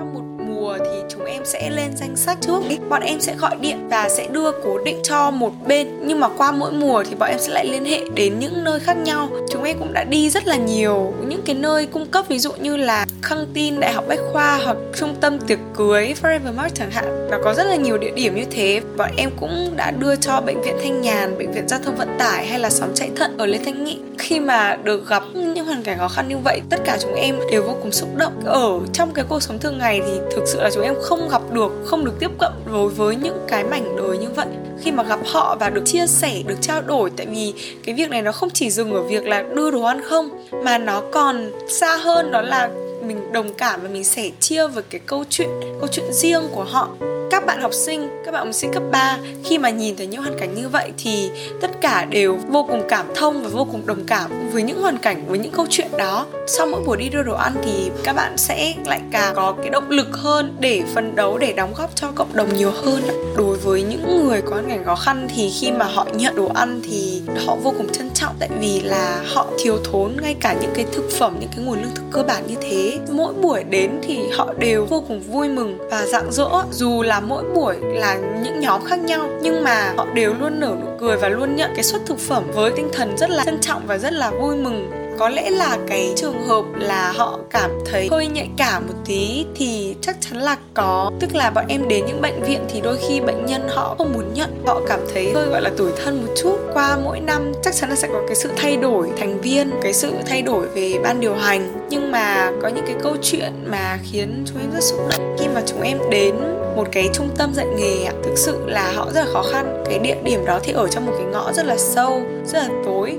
Trong 0.00 0.14
một 0.14 0.44
mùa 0.46 0.78
thì 0.78 1.00
chúng 1.08 1.24
em 1.24 1.42
sẽ 1.44 1.70
lên 1.70 1.96
danh 1.96 2.16
sách 2.16 2.38
trước 2.40 2.60
bọn 2.88 3.02
em 3.02 3.20
sẽ 3.20 3.34
gọi 3.36 3.56
điện 3.60 3.88
và 3.88 4.08
sẽ 4.08 4.26
đưa 4.26 4.52
cố 4.52 4.78
định 4.84 4.98
cho 5.02 5.30
một 5.30 5.52
bên. 5.66 5.88
Nhưng 6.02 6.20
mà 6.20 6.28
qua 6.28 6.52
mỗi 6.52 6.72
mùa 6.72 7.04
thì 7.08 7.14
bọn 7.14 7.30
em 7.30 7.38
sẽ 7.38 7.52
lại 7.52 7.66
liên 7.66 7.84
hệ 7.84 8.00
đến 8.14 8.38
những 8.38 8.64
nơi 8.64 8.80
khác 8.80 8.96
nhau. 8.96 9.28
Chúng 9.50 9.62
em 9.62 9.78
cũng 9.78 9.92
đã 9.92 10.04
đi 10.04 10.30
rất 10.30 10.46
là 10.46 10.56
nhiều. 10.56 11.14
Những 11.28 11.42
cái 11.42 11.54
nơi 11.54 11.86
cung 11.86 12.06
cấp 12.06 12.24
ví 12.28 12.38
dụ 12.38 12.52
như 12.52 12.76
là 12.76 13.06
căng 13.28 13.46
tin, 13.54 13.80
đại 13.80 13.92
học 13.92 14.04
bách 14.08 14.20
khoa 14.32 14.60
hoặc 14.64 14.76
trung 14.96 15.14
tâm 15.20 15.38
tiệc 15.38 15.58
cưới, 15.76 16.14
forever 16.22 16.54
mart 16.56 16.74
chẳng 16.74 16.90
hạn. 16.90 17.28
Và 17.30 17.38
có 17.44 17.54
rất 17.54 17.64
là 17.64 17.76
nhiều 17.76 17.98
địa 17.98 18.12
điểm 18.14 18.36
như 18.36 18.44
thế. 18.50 18.80
Bọn 18.96 19.10
em 19.16 19.30
cũng 19.40 19.72
đã 19.76 19.90
đưa 19.90 20.16
cho 20.16 20.40
bệnh 20.40 20.62
viện 20.62 20.76
thanh 20.82 21.00
nhàn, 21.00 21.38
bệnh 21.38 21.52
viện 21.52 21.68
giao 21.68 21.80
thông 21.84 21.96
vận 21.96 22.08
tải 22.18 22.46
hay 22.46 22.58
là 22.58 22.70
xóm 22.70 22.88
chạy 22.94 23.10
thận 23.16 23.38
ở 23.38 23.46
lê 23.46 23.58
thanh 23.64 23.84
nghị 23.84 23.98
khi 24.30 24.40
mà 24.40 24.76
được 24.84 25.08
gặp 25.08 25.22
những 25.34 25.66
hoàn 25.66 25.82
cảnh 25.82 25.98
khó 25.98 26.08
khăn 26.08 26.28
như 26.28 26.36
vậy, 26.44 26.60
tất 26.70 26.76
cả 26.84 26.98
chúng 27.00 27.14
em 27.14 27.36
đều 27.50 27.62
vô 27.62 27.76
cùng 27.82 27.92
xúc 27.92 28.08
động. 28.16 28.32
Ở 28.44 28.80
trong 28.92 29.12
cái 29.14 29.24
cuộc 29.28 29.42
sống 29.42 29.58
thường 29.58 29.78
ngày 29.78 30.00
thì 30.06 30.12
thực 30.36 30.44
sự 30.46 30.62
là 30.62 30.70
chúng 30.74 30.82
em 30.82 30.94
không 31.02 31.28
gặp 31.28 31.42
được, 31.52 31.72
không 31.86 32.04
được 32.04 32.12
tiếp 32.20 32.30
cận 32.38 32.52
đối 32.72 32.88
với 32.88 33.16
những 33.16 33.44
cái 33.48 33.64
mảnh 33.64 33.96
đời 33.96 34.18
như 34.18 34.28
vậy. 34.36 34.46
Khi 34.80 34.92
mà 34.92 35.02
gặp 35.02 35.20
họ 35.26 35.56
và 35.60 35.70
được 35.70 35.82
chia 35.86 36.06
sẻ, 36.06 36.42
được 36.46 36.54
trao 36.60 36.82
đổi, 36.82 37.10
tại 37.16 37.26
vì 37.26 37.54
cái 37.84 37.94
việc 37.94 38.10
này 38.10 38.22
nó 38.22 38.32
không 38.32 38.50
chỉ 38.50 38.70
dừng 38.70 38.92
ở 38.92 39.02
việc 39.02 39.26
là 39.26 39.42
đưa 39.42 39.70
đồ 39.70 39.82
ăn 39.82 40.00
không, 40.04 40.46
mà 40.64 40.78
nó 40.78 41.02
còn 41.12 41.50
xa 41.68 41.96
hơn, 41.96 42.30
đó 42.32 42.40
là 42.40 42.70
mình 43.02 43.32
đồng 43.32 43.54
cảm 43.54 43.80
và 43.82 43.88
mình 43.88 44.04
sẻ 44.04 44.30
chia 44.40 44.66
với 44.66 44.82
cái 44.90 45.00
câu 45.06 45.24
chuyện 45.30 45.48
câu 45.80 45.88
chuyện 45.92 46.12
riêng 46.12 46.42
của 46.52 46.64
họ 46.64 46.88
các 47.30 47.46
bạn 47.46 47.60
học 47.60 47.74
sinh, 47.74 48.08
các 48.24 48.32
bạn 48.32 48.46
học 48.46 48.54
sinh 48.54 48.72
cấp 48.72 48.82
3 48.92 49.18
khi 49.44 49.58
mà 49.58 49.70
nhìn 49.70 49.96
thấy 49.96 50.06
những 50.06 50.22
hoàn 50.22 50.38
cảnh 50.38 50.54
như 50.54 50.68
vậy 50.68 50.92
thì 50.98 51.30
tất 51.60 51.70
cả 51.80 52.04
đều 52.10 52.38
vô 52.48 52.66
cùng 52.68 52.82
cảm 52.88 53.06
thông 53.14 53.42
và 53.42 53.48
vô 53.48 53.66
cùng 53.72 53.86
đồng 53.86 54.04
cảm 54.06 54.50
với 54.52 54.62
những 54.62 54.82
hoàn 54.82 54.98
cảnh, 54.98 55.24
với 55.28 55.38
những 55.38 55.52
câu 55.52 55.66
chuyện 55.70 55.90
đó. 55.98 56.26
Sau 56.46 56.66
mỗi 56.66 56.80
buổi 56.86 56.96
đi 56.96 57.08
đưa 57.08 57.22
đồ 57.22 57.34
ăn 57.34 57.52
thì 57.64 57.90
các 58.04 58.12
bạn 58.16 58.36
sẽ 58.36 58.74
lại 58.86 59.00
càng 59.12 59.34
có 59.34 59.52
cái 59.52 59.70
động 59.70 59.90
lực 59.90 60.08
hơn 60.12 60.56
để 60.60 60.82
phấn 60.94 61.16
đấu 61.16 61.38
để 61.38 61.52
đóng 61.52 61.74
góp 61.76 61.96
cho 61.96 62.08
cộng 62.14 62.36
đồng 62.36 62.56
nhiều 62.56 62.70
hơn. 62.70 63.02
Đối 63.36 63.56
với 63.56 63.82
những 63.82 64.26
người 64.26 64.42
có 64.42 64.50
hoàn 64.50 64.68
cảnh 64.68 64.84
khó 64.84 64.94
khăn 64.94 65.28
thì 65.34 65.50
khi 65.60 65.70
mà 65.70 65.84
họ 65.84 66.06
nhận 66.14 66.36
đồ 66.36 66.50
ăn 66.54 66.80
thì 66.84 67.22
họ 67.46 67.56
vô 67.62 67.74
cùng 67.78 67.92
trân 67.92 68.10
trọng 68.14 68.34
tại 68.38 68.48
vì 68.60 68.80
là 68.80 69.22
họ 69.34 69.46
thiếu 69.58 69.78
thốn 69.84 70.16
ngay 70.22 70.36
cả 70.40 70.56
những 70.60 70.70
cái 70.74 70.84
thực 70.92 71.10
phẩm, 71.10 71.36
những 71.40 71.50
cái 71.56 71.64
nguồn 71.64 71.82
lương 71.82 71.94
thực 71.94 72.04
cơ 72.10 72.22
bản 72.22 72.46
như 72.46 72.54
thế. 72.60 72.98
Mỗi 73.10 73.34
buổi 73.42 73.64
đến 73.64 73.90
thì 74.02 74.18
họ 74.36 74.52
đều 74.58 74.84
vô 74.84 75.04
cùng 75.08 75.20
vui 75.20 75.48
mừng 75.48 75.78
và 75.90 76.06
rạng 76.06 76.32
rỡ 76.32 76.48
dù 76.72 77.02
là 77.02 77.19
mỗi 77.20 77.44
buổi 77.54 77.76
là 77.80 78.14
những 78.42 78.60
nhóm 78.60 78.84
khác 78.84 78.98
nhau, 78.98 79.28
nhưng 79.42 79.64
mà 79.64 79.92
họ 79.96 80.06
đều 80.14 80.34
luôn 80.40 80.60
nở 80.60 80.76
nụ 80.80 80.86
cười 81.00 81.16
và 81.16 81.28
luôn 81.28 81.56
nhận 81.56 81.70
cái 81.74 81.84
suất 81.84 82.00
thực 82.06 82.18
phẩm 82.18 82.44
với 82.54 82.72
tinh 82.76 82.88
thần 82.92 83.16
rất 83.16 83.30
là 83.30 83.44
trân 83.44 83.60
trọng 83.60 83.82
và 83.86 83.98
rất 83.98 84.12
là 84.12 84.30
vui 84.30 84.56
mừng. 84.56 84.90
Có 85.18 85.28
lẽ 85.28 85.50
là 85.50 85.78
cái 85.88 86.12
trường 86.16 86.42
hợp 86.46 86.64
là 86.74 87.12
họ 87.16 87.38
cảm 87.50 87.70
thấy 87.86 88.08
hơi 88.10 88.26
nhạy 88.26 88.48
cảm 88.56 88.86
một 88.86 88.94
tí 89.06 89.46
thì 89.54 89.96
chắc 90.00 90.16
chắn 90.20 90.38
là 90.38 90.56
có. 90.74 91.10
Tức 91.20 91.34
là 91.34 91.50
bọn 91.50 91.64
em 91.68 91.88
đến 91.88 92.04
những 92.06 92.20
bệnh 92.20 92.42
viện 92.42 92.60
thì 92.68 92.80
đôi 92.80 92.96
khi 93.08 93.20
bệnh 93.20 93.46
nhân 93.46 93.68
họ 93.68 93.94
không 93.98 94.12
muốn 94.12 94.34
nhận, 94.34 94.62
họ 94.66 94.80
cảm 94.88 95.00
thấy 95.14 95.32
hơi, 95.34 95.46
gọi 95.46 95.62
là, 95.62 95.70
tủi 95.76 95.90
thân 96.04 96.26
một 96.26 96.32
chút. 96.36 96.56
Qua 96.74 96.98
mỗi 97.04 97.20
năm 97.20 97.52
chắc 97.62 97.74
chắn 97.74 97.90
là 97.90 97.96
sẽ 97.96 98.08
có 98.12 98.22
cái 98.26 98.36
sự 98.36 98.50
thay 98.56 98.76
đổi, 98.76 99.08
thành 99.18 99.40
viên, 99.40 99.70
cái 99.82 99.92
sự 99.92 100.12
thay 100.26 100.42
đổi 100.42 100.66
về 100.66 100.98
ban 101.02 101.20
điều 101.20 101.34
hành 101.34 101.79
nhưng 101.90 102.12
mà 102.12 102.52
có 102.62 102.68
những 102.68 102.84
cái 102.86 102.96
câu 103.02 103.16
chuyện 103.22 103.52
mà 103.66 103.98
khiến 104.12 104.44
chúng 104.46 104.58
em 104.60 104.70
rất 104.72 104.84
xúc 104.84 104.98
động 105.10 105.36
khi 105.38 105.46
mà 105.54 105.62
chúng 105.66 105.82
em 105.82 105.98
đến 106.10 106.34
một 106.76 106.88
cái 106.92 107.08
trung 107.12 107.28
tâm 107.38 107.54
dạy 107.54 107.66
nghề 107.76 108.04
ạ. 108.04 108.12
Thực 108.22 108.38
sự 108.38 108.58
là 108.66 108.92
họ 108.92 109.10
rất 109.14 109.20
là 109.20 109.32
khó 109.32 109.42
khăn. 109.52 109.84
Cái 109.90 109.98
địa 109.98 110.16
điểm 110.24 110.44
đó 110.44 110.58
thì 110.62 110.72
ở 110.72 110.88
trong 110.88 111.06
một 111.06 111.12
cái 111.18 111.26
ngõ 111.26 111.52
rất 111.52 111.66
là 111.66 111.76
sâu, 111.76 112.22
rất 112.46 112.58
là 112.58 112.68
tối. 112.84 113.16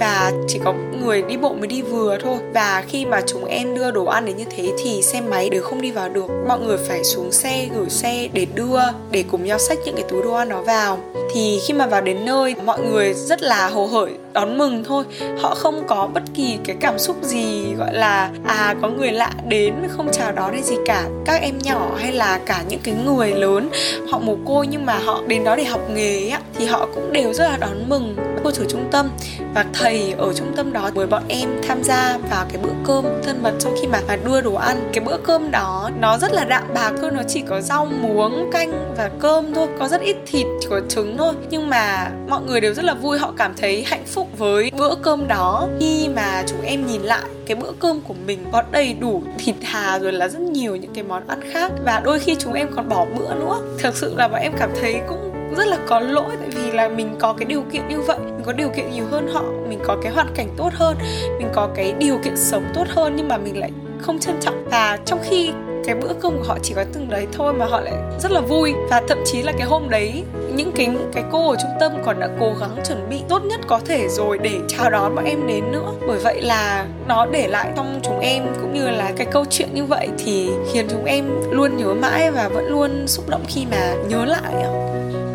Và 0.00 0.32
chỉ 0.48 0.60
có 0.64 0.74
người 1.02 1.22
đi 1.22 1.36
bộ 1.36 1.52
mới 1.52 1.66
đi 1.66 1.82
vừa 1.82 2.18
thôi. 2.22 2.38
Và 2.54 2.84
khi 2.88 3.06
mà 3.06 3.20
chúng 3.26 3.44
em 3.44 3.74
đưa 3.74 3.90
đồ 3.90 4.04
ăn 4.04 4.26
đến 4.26 4.36
như 4.36 4.44
thế 4.56 4.72
thì 4.78 5.02
xe 5.02 5.20
máy 5.20 5.50
đều 5.50 5.62
không 5.62 5.80
đi 5.80 5.90
vào 5.90 6.08
được. 6.08 6.26
Mọi 6.48 6.60
người 6.60 6.76
phải 6.76 7.04
xuống 7.04 7.32
xe, 7.32 7.68
gửi 7.74 7.90
xe 7.90 8.28
để 8.32 8.46
đưa, 8.54 8.80
để 9.10 9.24
cùng 9.30 9.44
nhau 9.44 9.58
xách 9.58 9.78
những 9.84 9.94
cái 9.94 10.04
túi 10.08 10.22
đồ 10.22 10.32
ăn 10.32 10.48
đó 10.48 10.62
vào. 10.62 10.98
Thì 11.34 11.60
khi 11.66 11.74
mà 11.74 11.86
vào 11.86 12.00
đến 12.00 12.24
nơi, 12.24 12.54
mọi 12.64 12.80
người 12.80 13.14
rất 13.14 13.42
là 13.42 13.68
hồ 13.68 13.86
hởi, 13.86 14.10
đón 14.32 14.58
mừng 14.58 14.84
thôi. 14.84 15.04
Họ 15.40 15.54
không 15.54 15.82
có 15.86 16.08
bất 16.14 16.22
kỳ 16.34 16.58
cái 16.64 16.76
cảm 16.80 16.98
xúc 16.98 17.16
gì, 17.22 17.74
gọi 17.78 17.94
là 17.94 18.09
à 18.46 18.74
có 18.82 18.88
người 18.88 19.12
lạ 19.12 19.32
đến 19.48 19.74
không 19.88 20.08
chào 20.12 20.32
đón 20.32 20.52
hay 20.52 20.62
gì 20.62 20.76
cả. 20.86 21.08
Các 21.24 21.42
em 21.42 21.58
nhỏ 21.58 21.90
hay 21.98 22.12
là 22.12 22.40
cả 22.46 22.62
những 22.68 22.80
cái 22.84 22.94
người 23.04 23.30
lớn, 23.30 23.70
họ 24.10 24.18
mồ 24.18 24.36
côi 24.46 24.66
nhưng 24.66 24.86
mà 24.86 24.98
họ 24.98 25.22
đến 25.26 25.44
đó 25.44 25.56
để 25.56 25.64
học 25.64 25.80
nghề 25.94 26.28
á 26.28 26.40
thì 26.54 26.66
họ 26.66 26.88
cũng 26.94 27.12
đều 27.12 27.32
rất 27.32 27.44
là 27.44 27.56
đón 27.56 27.88
mừng 27.88 28.16
cô 28.44 28.50
chủ 28.50 28.62
trung 28.68 28.88
tâm. 28.90 29.10
Và 29.54 29.64
thầy 29.72 30.14
ở 30.18 30.32
trung 30.34 30.52
tâm 30.56 30.72
đó 30.72 30.90
mời 30.94 31.06
bọn 31.06 31.22
em 31.28 31.48
tham 31.68 31.82
gia 31.82 32.18
vào 32.30 32.46
cái 32.52 32.62
bữa 32.62 32.72
cơm 32.84 33.04
thân 33.22 33.42
mật 33.42 33.52
trong 33.58 33.74
khi 33.80 33.86
mà 33.86 34.00
đưa 34.24 34.40
đồ 34.40 34.54
ăn. 34.54 34.90
Cái 34.92 35.04
bữa 35.04 35.16
cơm 35.16 35.50
đó 35.50 35.90
nó 36.00 36.18
rất 36.18 36.32
là 36.32 36.44
đạm 36.44 36.64
bạc 36.74 36.92
thôi, 37.00 37.10
nó 37.10 37.22
chỉ 37.28 37.42
có 37.48 37.60
rau 37.60 37.84
muống, 37.84 38.50
canh 38.52 38.94
và 38.96 39.10
cơm 39.18 39.54
thôi, 39.54 39.68
có 39.78 39.88
rất 39.88 40.00
ít 40.00 40.16
thịt, 40.26 40.46
chỉ 40.60 40.66
có 40.70 40.80
trứng 40.88 41.16
thôi. 41.16 41.34
Nhưng 41.50 41.68
mà 41.68 42.10
mọi 42.28 42.40
người 42.46 42.60
đều 42.60 42.74
rất 42.74 42.84
là 42.84 42.94
vui, 42.94 43.18
họ 43.18 43.32
cảm 43.36 43.54
thấy 43.56 43.84
hạnh 43.86 44.04
phúc 44.06 44.28
với 44.38 44.70
bữa 44.78 44.94
cơm 45.02 45.28
đó. 45.28 45.68
Khi 45.80 46.08
mà 46.08 46.44
chúng 46.46 46.62
em 46.62 46.86
nhìn 46.86 47.02
lại 47.02 47.22
cái 47.50 47.56
bữa 47.56 47.72
cơm 47.80 48.00
của 48.00 48.14
mình 48.26 48.38
có 48.52 48.62
đầy 48.70 48.94
đủ 49.00 49.22
thịt 49.38 49.54
thà 49.62 49.98
rồi 49.98 50.12
là 50.12 50.28
rất 50.28 50.40
nhiều 50.40 50.76
những 50.76 50.94
cái 50.94 51.04
món 51.04 51.28
ăn 51.28 51.40
khác. 51.52 51.72
Và 51.84 52.00
đôi 52.04 52.18
khi 52.18 52.36
chúng 52.38 52.52
em 52.52 52.68
còn 52.76 52.88
bỏ 52.88 53.06
bữa 53.18 53.34
nữa. 53.34 53.60
Thực 53.78 53.96
sự 53.96 54.14
là 54.16 54.28
bọn 54.28 54.40
em 54.40 54.52
cảm 54.58 54.70
thấy 54.80 55.00
cũng 55.08 55.32
rất 55.56 55.66
là 55.66 55.78
có 55.86 56.00
lỗi, 56.00 56.36
tại 56.40 56.48
vì 56.48 56.72
là 56.72 56.88
mình 56.88 57.16
có 57.18 57.32
cái 57.32 57.44
điều 57.44 57.62
kiện 57.72 57.88
như 57.88 58.00
vậy, 58.00 58.18
mình 58.18 58.42
có 58.44 58.52
điều 58.52 58.68
kiện 58.68 58.90
nhiều 58.90 59.04
hơn 59.10 59.28
họ, 59.32 59.44
mình 59.68 59.78
có 59.84 59.96
cái 60.02 60.12
hoàn 60.12 60.26
cảnh 60.34 60.48
tốt 60.56 60.70
hơn, 60.72 60.96
mình 61.38 61.48
có 61.52 61.68
cái 61.74 61.94
điều 61.98 62.18
kiện 62.24 62.36
sống 62.36 62.64
tốt 62.74 62.84
hơn 62.88 63.12
nhưng 63.16 63.28
mà 63.28 63.36
mình 63.36 63.58
lại 63.58 63.70
không 64.00 64.18
trân 64.18 64.40
trọng. 64.40 64.64
Và 64.70 64.98
trong 65.04 65.18
khi 65.22 65.50
cái 65.84 65.94
bữa 65.94 66.12
cơm 66.20 66.36
của 66.38 66.44
họ 66.44 66.58
chỉ 66.62 66.74
có 66.74 66.84
từng 66.92 67.10
đấy 67.10 67.26
thôi 67.32 67.52
mà 67.52 67.64
họ 67.64 67.80
lại 67.80 67.94
rất 68.22 68.32
là 68.32 68.40
vui. 68.40 68.72
Và 68.90 69.02
thậm 69.08 69.18
chí 69.24 69.42
là 69.42 69.52
cái 69.58 69.66
hôm 69.66 69.88
đấy 69.88 70.22
những 70.56 70.72
cái 70.72 70.88
cái 71.12 71.24
cô 71.32 71.50
ở 71.50 71.56
trung 71.56 71.70
tâm 71.80 71.92
còn 72.04 72.20
đã 72.20 72.28
cố 72.40 72.52
gắng 72.60 72.76
chuẩn 72.88 73.08
bị 73.10 73.22
tốt 73.28 73.42
nhất 73.44 73.60
có 73.66 73.80
thể 73.86 74.08
rồi 74.08 74.38
để 74.38 74.58
chào 74.68 74.90
đón 74.90 75.14
bọn 75.14 75.24
em 75.24 75.46
đến 75.46 75.72
nữa. 75.72 75.92
Bởi 76.06 76.18
vậy 76.18 76.42
là 76.42 76.86
nó 77.08 77.26
để 77.26 77.48
lại 77.48 77.72
trong 77.76 78.00
chúng 78.02 78.20
em 78.20 78.42
cũng 78.60 78.74
như 78.74 78.90
là 78.90 79.12
cái 79.16 79.26
câu 79.30 79.44
chuyện 79.50 79.68
như 79.74 79.84
vậy 79.84 80.08
thì 80.18 80.50
khiến 80.72 80.86
chúng 80.90 81.04
em 81.04 81.24
luôn 81.50 81.76
nhớ 81.76 81.94
mãi 81.94 82.30
và 82.30 82.48
vẫn 82.48 82.66
luôn 82.66 83.08
xúc 83.08 83.28
động 83.28 83.44
khi 83.48 83.66
mà 83.70 83.94
nhớ 84.08 84.24
lại 84.24 84.52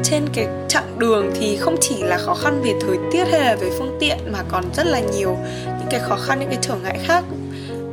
trên 0.03 0.23
cái 0.33 0.47
chặng 0.67 0.99
đường 0.99 1.31
thì 1.35 1.57
không 1.57 1.75
chỉ 1.81 2.03
là 2.03 2.17
khó 2.17 2.35
khăn 2.35 2.61
về 2.63 2.73
thời 2.81 2.97
tiết 3.11 3.25
hay 3.31 3.39
là 3.39 3.55
về 3.55 3.69
phương 3.77 3.97
tiện 3.99 4.17
mà 4.31 4.39
còn 4.51 4.63
rất 4.73 4.85
là 4.85 4.99
nhiều 4.99 5.37
những 5.65 5.87
cái 5.89 5.99
khó 5.99 6.15
khăn, 6.15 6.39
những 6.39 6.49
cái 6.49 6.57
trở 6.61 6.75
ngại 6.83 6.97
khác. 7.03 7.23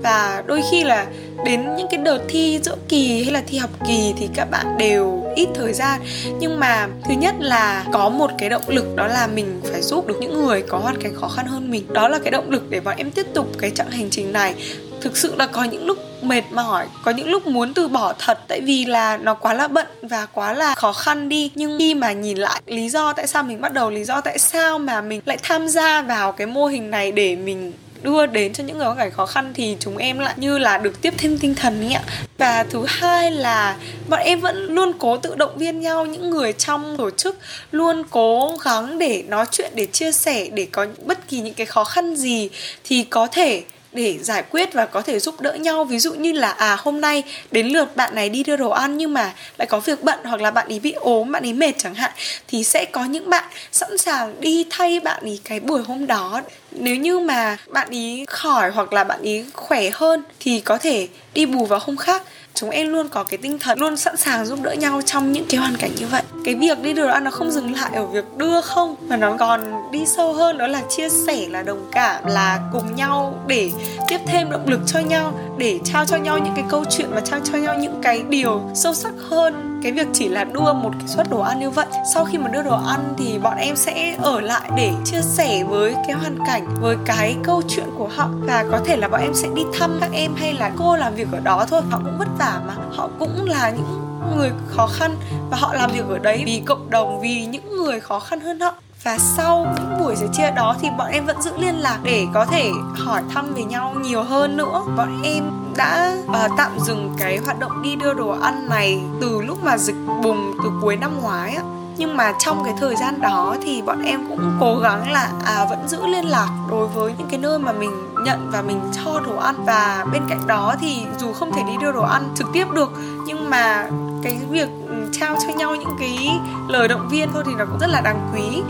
Và 0.03 0.43
đôi 0.47 0.63
khi 0.71 0.85
là 0.85 1.07
đến 1.45 1.77
những 1.77 1.87
cái 1.91 2.01
đợt 2.05 2.19
thi 2.29 2.61
giữa 2.63 2.77
kỳ 2.89 3.23
hay 3.23 3.33
là 3.33 3.43
thi 3.47 3.59
học 3.59 3.71
kỳ 3.89 4.15
thì 4.19 4.29
các 4.35 4.51
bạn 4.51 4.67
đều 4.79 5.25
ít 5.37 5.49
thời 5.55 5.73
gian. 5.73 6.01
Nhưng 6.41 6.61
mà 6.61 6.89
thứ 7.05 7.15
nhất 7.15 7.35
là 7.41 7.85
có 7.93 8.09
một 8.09 8.31
cái 8.39 8.49
động 8.49 8.69
lực 8.69 8.97
đó 8.97 9.07
là 9.07 9.27
mình 9.27 9.61
phải 9.73 9.83
giúp 9.83 10.07
được 10.07 10.17
những 10.21 10.45
người 10.47 10.63
có 10.63 10.79
hoàn 10.79 11.03
cảnh 11.03 11.15
khó 11.21 11.29
khăn 11.29 11.47
hơn 11.47 11.71
mình. 11.71 11.87
Đó 11.93 12.09
là 12.09 12.19
cái 12.19 12.31
động 12.31 12.51
lực 12.51 12.71
để 12.71 12.81
bọn 12.81 12.97
em 12.97 13.11
tiếp 13.11 13.27
tục 13.35 13.47
cái 13.59 13.71
chặng 13.71 13.91
hành 13.91 14.11
trình 14.11 14.33
này. 14.33 14.55
Thực 15.01 15.17
sự 15.17 15.35
là 15.37 15.47
có 15.47 15.65
những 15.65 15.87
lúc 15.87 15.99
mệt 16.23 16.43
mỏi, 16.51 16.87
có 17.05 17.11
những 17.11 17.29
lúc 17.29 17.47
muốn 17.47 17.75
từ 17.75 17.89
bỏ 17.89 18.15
thật, 18.19 18.39
tại 18.49 18.61
vì 18.61 18.85
là 18.85 19.17
nó 19.17 19.35
quá 19.35 19.55
là 19.55 19.69
bận 19.69 19.87
và 20.03 20.27
quá 20.27 20.53
là 20.53 20.75
khó 20.75 20.93
khăn 20.93 21.29
đi. 21.29 21.51
Nhưng 21.55 21.79
khi 21.79 21.95
mà 21.95 22.13
nhìn 22.13 22.39
lại 22.39 22.63
lý 22.67 22.89
do 22.89 23.13
tại 23.13 23.27
sao 23.27 23.43
mình 23.43 23.61
bắt 23.61 23.73
đầu, 23.73 23.91
lý 23.91 24.05
do 24.05 24.21
tại 24.21 24.39
sao 24.39 24.79
mà 24.79 25.01
mình 25.01 25.21
lại 25.25 25.39
tham 25.43 25.69
gia 25.69 26.03
vào 26.03 26.33
cái 26.33 26.47
mô 26.47 26.67
hình 26.67 26.91
này 26.91 27.13
để 27.13 27.37
mình 27.37 27.73
đưa 28.03 28.27
đến 28.27 28.53
cho 28.53 28.65
những 28.65 28.79
người 28.79 28.87
có 28.87 28.95
cảnh 28.95 29.11
khó 29.11 29.27
khăn 29.27 29.53
thì 29.55 29.77
chúng 29.81 29.97
em 29.97 30.19
lại 30.19 30.35
như 30.37 30.59
là 30.59 30.79
được 30.79 31.03
tiếp 31.03 31.15
thêm 31.19 31.39
tinh 31.39 31.55
thần 31.55 31.81
ấy 31.81 31.93
ạ. 31.93 32.03
Và 32.39 32.65
thứ 32.71 32.85
hai 32.89 33.31
là 33.31 33.77
bọn 34.09 34.21
em 34.21 34.41
vẫn 34.41 34.75
luôn 34.75 34.93
cố 34.99 35.17
tự 35.17 35.35
động 35.35 35.59
viên 35.59 35.81
nhau, 35.81 36.07
những 36.07 36.31
người 36.31 36.53
trong 36.53 36.97
tổ 36.97 37.11
chức 37.11 37.39
luôn 37.73 38.03
cố 38.11 38.57
gắng 38.65 38.99
để 38.99 39.25
nói 39.29 39.47
chuyện, 39.51 39.73
để 39.75 39.87
chia 39.87 40.13
sẻ, 40.13 40.49
để 40.53 40.67
có 40.73 40.87
bất 41.05 41.29
kỳ 41.29 41.41
những 41.41 41.55
cái 41.55 41.67
khó 41.67 41.85
khăn 41.85 42.17
gì 42.17 42.51
thì 42.85 43.05
có 43.05 43.27
thể 43.27 43.63
để 43.93 44.19
giải 44.19 44.43
quyết 44.51 44.73
và 44.73 44.87
có 44.87 45.03
thể 45.03 45.19
giúp 45.19 45.41
đỡ 45.41 45.53
nhau. 45.53 45.85
Ví 45.85 45.99
dụ 45.99 46.15
như 46.15 46.33
là 46.33 46.51
à 46.51 46.77
hôm 46.79 47.01
nay 47.01 47.23
đến 47.51 47.67
lượt 47.67 47.97
bạn 47.97 48.15
này 48.15 48.29
đi 48.29 48.43
đưa 48.43 48.57
đồ 48.57 48.71
ăn 48.71 48.97
nhưng 48.97 49.15
mà 49.15 49.35
lại 49.59 49.67
có 49.67 49.81
việc 49.81 50.03
bận 50.03 50.19
hoặc 50.25 50.41
là 50.41 50.51
bạn 50.51 50.69
ấy 50.69 50.81
bị 50.81 50.93
ốm, 50.93 51.33
bạn 51.33 51.43
ấy 51.43 51.53
mệt 51.53 51.73
chẳng 51.79 51.95
hạn, 51.95 52.13
thì 52.49 52.65
sẽ 52.65 52.85
có 52.85 53.05
những 53.05 53.31
bạn 53.31 53.45
sẵn 53.73 53.99
sàng 53.99 54.41
đi 54.41 54.67
thay 54.71 55.01
bạn 55.01 55.23
ấy 55.23 55.41
cái 55.45 55.61
buổi 55.61 55.83
hôm 55.83 56.07
đó. 56.07 56.43
Nếu 56.71 56.97
như 56.97 57.19
mà 57.19 57.57
bạn 57.67 57.91
ý 57.91 58.25
khỏi 58.29 58.71
hoặc 58.71 58.93
là 58.93 59.05
bạn 59.05 59.23
ý 59.23 59.45
khỏe 59.53 59.91
hơn 59.93 60.23
thì 60.41 60.61
có 60.61 60.79
thể 60.79 61.09
đi 61.35 61.47
bù 61.47 61.67
vào 61.67 61.81
hôm 61.83 61.97
khác 61.97 62.23
chúng 62.63 62.71
em 62.71 62.89
luôn 62.89 63.09
có 63.09 63.25
cái 63.25 63.39
tinh 63.39 63.59
thần 63.59 63.79
luôn 63.79 63.97
sẵn 63.97 64.17
sàng 64.17 64.47
giúp 64.47 64.59
đỡ 64.63 64.73
nhau 64.73 65.01
trong 65.07 65.33
những 65.33 65.45
cái 65.49 65.61
hoàn 65.61 65.77
cảnh 65.77 65.91
như 65.97 66.07
vậy. 66.07 66.23
Cái 66.45 66.55
việc 66.55 66.83
đi 66.83 66.93
đường 66.93 67.07
đồ 67.07 67.13
ăn 67.13 67.25
nó 67.25 67.31
không 67.31 67.51
dừng 67.51 67.73
lại 67.75 67.91
ở 67.95 68.07
việc 68.07 68.25
đưa 68.37 68.61
không, 68.61 68.97
mà 69.09 69.17
nó 69.17 69.37
còn 69.39 69.61
đi 69.93 70.07
sâu 70.07 70.33
hơn, 70.33 70.59
đó 70.59 70.67
là 70.67 70.83
chia 70.89 71.09
sẻ, 71.09 71.47
là 71.49 71.63
đồng 71.63 71.89
cảm, 71.93 72.27
là 72.27 72.61
cùng 72.73 72.95
nhau 72.97 73.35
để 73.47 73.71
tiếp 74.09 74.19
thêm 74.27 74.51
động 74.51 74.65
lực 74.67 74.81
cho 74.87 75.01
nhau, 75.01 75.33
để 75.59 75.81
trao 75.85 76.05
cho 76.05 76.17
nhau 76.17 76.39
những 76.39 76.55
cái 76.57 76.65
câu 76.69 76.85
chuyện 76.91 77.07
và 77.11 77.21
trao 77.21 77.41
cho 77.45 77.59
nhau 77.59 77.75
những 77.79 78.01
cái 78.03 78.23
điều 78.29 78.61
sâu 78.75 78.95
sắc 78.95 79.13
hơn 79.31 79.72
cái 79.83 79.93
việc 79.93 80.07
chỉ 80.13 80.29
là 80.29 80.45
đưa 80.45 80.73
một 80.73 80.91
cái 80.99 81.09
suất 81.09 81.31
đồ 81.31 81.41
ăn 81.41 81.61
như 81.61 81.71
vậy. 81.71 81.87
Sau 82.15 82.25
khi 82.25 82.39
mà 82.39 82.49
đưa 82.49 82.63
đồ 82.63 82.81
ăn 82.87 83.15
thì 83.19 83.39
bọn 83.39 83.57
em 83.57 83.77
sẽ 83.77 84.17
ở 84.23 84.41
lại 84.41 84.71
để 84.77 84.93
chia 85.05 85.23
sẻ 85.23 85.65
với 85.65 85.95
cái 86.07 86.17
hoàn 86.17 86.39
cảnh, 86.47 86.67
với 86.81 86.97
cái 87.05 87.37
câu 87.45 87.63
chuyện 87.69 87.87
của 87.99 88.09
họ. 88.17 88.29
Và 88.41 88.65
có 88.71 88.81
thể 88.85 88.97
là 88.97 89.09
bọn 89.09 89.21
em 89.21 89.35
sẽ 89.35 89.49
đi 89.55 89.63
thăm 89.79 89.99
các 90.01 90.11
em 90.13 90.35
hay 90.35 90.55
là 90.55 90.71
cô 90.79 90.97
làm 90.97 91.15
việc 91.15 91.29
ở 91.33 91.41
đó 91.41 91.67
thôi. 91.69 91.83
Họ 91.91 92.01
cũng 92.05 92.19
vất 92.19 92.29
vả 92.39 92.61
mà. 92.67 92.75
Họ 92.97 93.09
cũng 93.19 93.45
là 93.49 93.71
những 93.71 94.01
người 94.37 94.51
khó 94.67 94.87
khăn 94.87 95.17
và 95.51 95.57
họ 95.57 95.75
làm 95.75 95.91
việc 95.91 96.05
ở 96.09 96.19
đấy 96.19 96.43
vì 96.47 96.63
cộng 96.67 96.91
đồng, 96.91 97.21
vì 97.21 97.47
những 97.47 97.77
người 97.77 98.01
khó 98.01 98.19
khăn 98.19 98.41
hơn 98.41 98.61
họ 98.61 98.75
và 99.05 99.19
sau 99.19 99.67
những 99.77 99.99
buổi 99.99 100.17
sẻ 100.17 100.27
chia 100.33 100.51
đó 100.51 100.77
thì 100.81 100.89
bọn 100.99 101.09
em 101.11 101.27
vẫn 101.27 101.43
giữ 101.43 101.51
liên 101.59 101.75
lạc 101.75 101.99
để 102.03 102.27
có 102.35 102.47
thể 102.47 102.71
hỏi 102.99 103.23
thăm 103.35 103.55
về 103.55 103.65
nhau 103.65 103.95
nhiều 104.03 104.23
hơn 104.23 104.57
nữa. 104.57 104.83
Bọn 104.97 105.23
em 105.25 105.45
đã 105.77 106.17
uh, 106.29 106.51
tạm 106.57 106.79
dừng 106.79 107.15
cái 107.19 107.39
hoạt 107.39 107.59
động 107.59 107.83
đi 107.83 107.97
đưa 107.97 108.15
đồ 108.15 108.29
ăn 108.29 108.69
này 108.69 109.01
từ 109.21 109.43
lúc 109.43 109.65
mà 109.65 109.79
dịch 109.79 109.97
bùng 110.23 110.55
từ 110.65 110.71
cuối 110.83 110.97
năm 110.97 111.21
ngoái 111.23 111.55
á. 111.55 111.63
Nhưng 111.97 112.17
mà 112.17 112.33
trong 112.39 112.65
cái 112.65 112.75
thời 112.81 112.97
gian 112.97 113.21
đó 113.21 113.57
thì 113.65 113.83
bọn 113.83 114.03
em 114.03 114.21
cũng 114.29 114.57
cố 114.61 114.77
gắng 114.77 115.13
là 115.13 115.31
à 115.45 115.67
vẫn 115.71 115.89
giữ 115.89 116.07
liên 116.07 116.25
lạc 116.25 116.49
đối 116.71 116.89
với 116.89 117.13
những 117.19 117.29
cái 117.31 117.39
nơi 117.39 117.59
mà 117.59 117.73
mình 117.73 117.91
nhận 118.25 118.51
và 118.53 118.63
mình 118.63 118.81
cho 118.93 119.21
đồ 119.27 119.37
ăn. 119.37 119.55
Và 119.67 120.07
bên 120.13 120.23
cạnh 120.29 120.47
đó 120.47 120.75
thì 120.81 121.07
dù 121.19 121.33
không 121.33 121.53
thể 121.53 121.63
đi 121.67 121.73
đưa 121.81 121.93
đồ 121.93 122.03
ăn 122.03 122.23
trực 122.35 122.47
tiếp 122.53 122.67
được 122.75 122.93
nhưng 123.27 123.51
mà 123.51 123.89
cái 124.23 124.39
việc 124.51 124.69
ừ, 124.89 124.95
trao 125.13 125.37
cho 125.47 125.55
nhau 125.55 125.77
những 125.77 125.97
cái 126.01 126.31
lời 126.69 126.89
động 126.89 127.09
viên 127.09 127.29
thôi 127.33 127.43
thì 127.47 127.53
nó 127.59 127.65
cũng 127.65 127.79
rất 127.79 127.91
là 127.91 128.01
đáng 128.01 128.31
quý. 128.35 128.63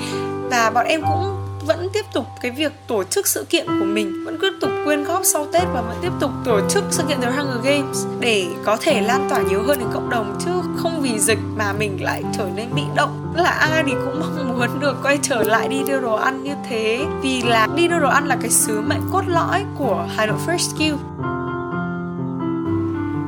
Và 0.50 0.70
bọn 0.70 0.86
em 0.86 1.02
cũng 1.02 1.42
vẫn 1.66 1.88
tiếp 1.92 2.04
tục 2.12 2.26
cái 2.40 2.50
việc 2.50 2.72
tổ 2.86 3.04
chức 3.04 3.26
sự 3.26 3.46
kiện 3.50 3.66
của 3.66 3.84
mình, 3.84 4.24
vẫn 4.24 4.38
tiếp 4.40 4.52
tục 4.60 4.70
quyên 4.84 5.04
góp 5.04 5.20
sau 5.24 5.46
Tết 5.52 5.62
và 5.72 5.80
vẫn 5.80 5.96
tiếp 6.02 6.12
tục 6.20 6.30
tổ 6.44 6.60
chức 6.68 6.84
sự 6.90 7.02
kiện 7.08 7.20
The 7.20 7.30
Hunger 7.30 7.64
Games 7.64 8.06
để 8.20 8.46
có 8.64 8.76
thể 8.80 9.00
lan 9.00 9.26
tỏa 9.30 9.42
nhiều 9.42 9.62
hơn 9.62 9.78
đến 9.78 9.88
cộng 9.94 10.10
đồng, 10.10 10.38
chứ 10.44 10.50
không 10.76 11.00
vì 11.02 11.18
dịch 11.18 11.38
mà 11.56 11.72
mình 11.72 12.04
lại 12.04 12.24
trở 12.38 12.46
nên 12.56 12.74
bị 12.74 12.82
động. 12.96 13.32
Là 13.36 13.50
ai 13.50 13.82
thì 13.86 13.92
cũng 14.04 14.20
mong 14.20 14.48
muốn 14.58 14.80
được 14.80 14.96
quay 15.02 15.18
trở 15.22 15.42
lại 15.42 15.68
đi 15.68 15.82
đưa 15.88 16.00
đồ 16.00 16.14
ăn 16.14 16.42
như 16.42 16.54
thế, 16.68 17.04
vì 17.22 17.42
là 17.42 17.68
đi 17.76 17.88
đưa 17.88 17.98
đồ 17.98 18.08
ăn 18.08 18.26
là 18.26 18.36
cái 18.40 18.50
sứ 18.50 18.80
mệnh 18.80 19.02
cốt 19.12 19.22
lõi 19.26 19.64
của 19.78 20.06
Hà 20.16 20.26
Nội 20.26 20.38
First 20.46 20.58
Skill 20.58 20.94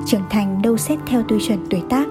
trưởng 0.07 0.23
thành 0.31 0.63
đâu 0.63 0.77
xét 0.77 0.99
theo 1.07 1.23
tiêu 1.29 1.39
chuẩn 1.49 1.67
tuổi 1.71 1.83
tác. 1.89 2.09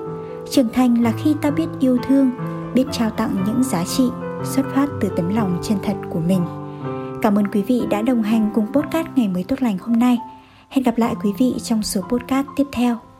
Trưởng 0.51 0.69
thành 0.73 1.03
là 1.03 1.13
khi 1.23 1.35
ta 1.41 1.51
biết 1.51 1.67
yêu 1.79 1.97
thương, 2.07 2.31
biết 2.73 2.85
trao 2.91 3.09
tặng 3.09 3.35
những 3.45 3.63
giá 3.63 3.83
trị 3.85 4.03
xuất 4.43 4.63
phát 4.75 4.89
từ 5.01 5.09
tấm 5.17 5.35
lòng 5.35 5.59
chân 5.63 5.77
thật 5.83 5.95
của 6.09 6.19
mình. 6.19 6.41
Cảm 7.21 7.35
ơn 7.35 7.47
quý 7.47 7.61
vị 7.61 7.81
đã 7.89 8.01
đồng 8.01 8.23
hành 8.23 8.51
cùng 8.53 8.67
podcast 8.73 9.07
ngày 9.15 9.27
mới 9.27 9.43
tốt 9.43 9.61
lành 9.61 9.77
hôm 9.77 9.99
nay. 9.99 10.17
Hẹn 10.69 10.83
gặp 10.83 10.97
lại 10.97 11.15
quý 11.23 11.33
vị 11.37 11.53
trong 11.63 11.83
số 11.83 12.01
podcast 12.01 12.47
tiếp 12.55 12.67
theo. 12.71 13.12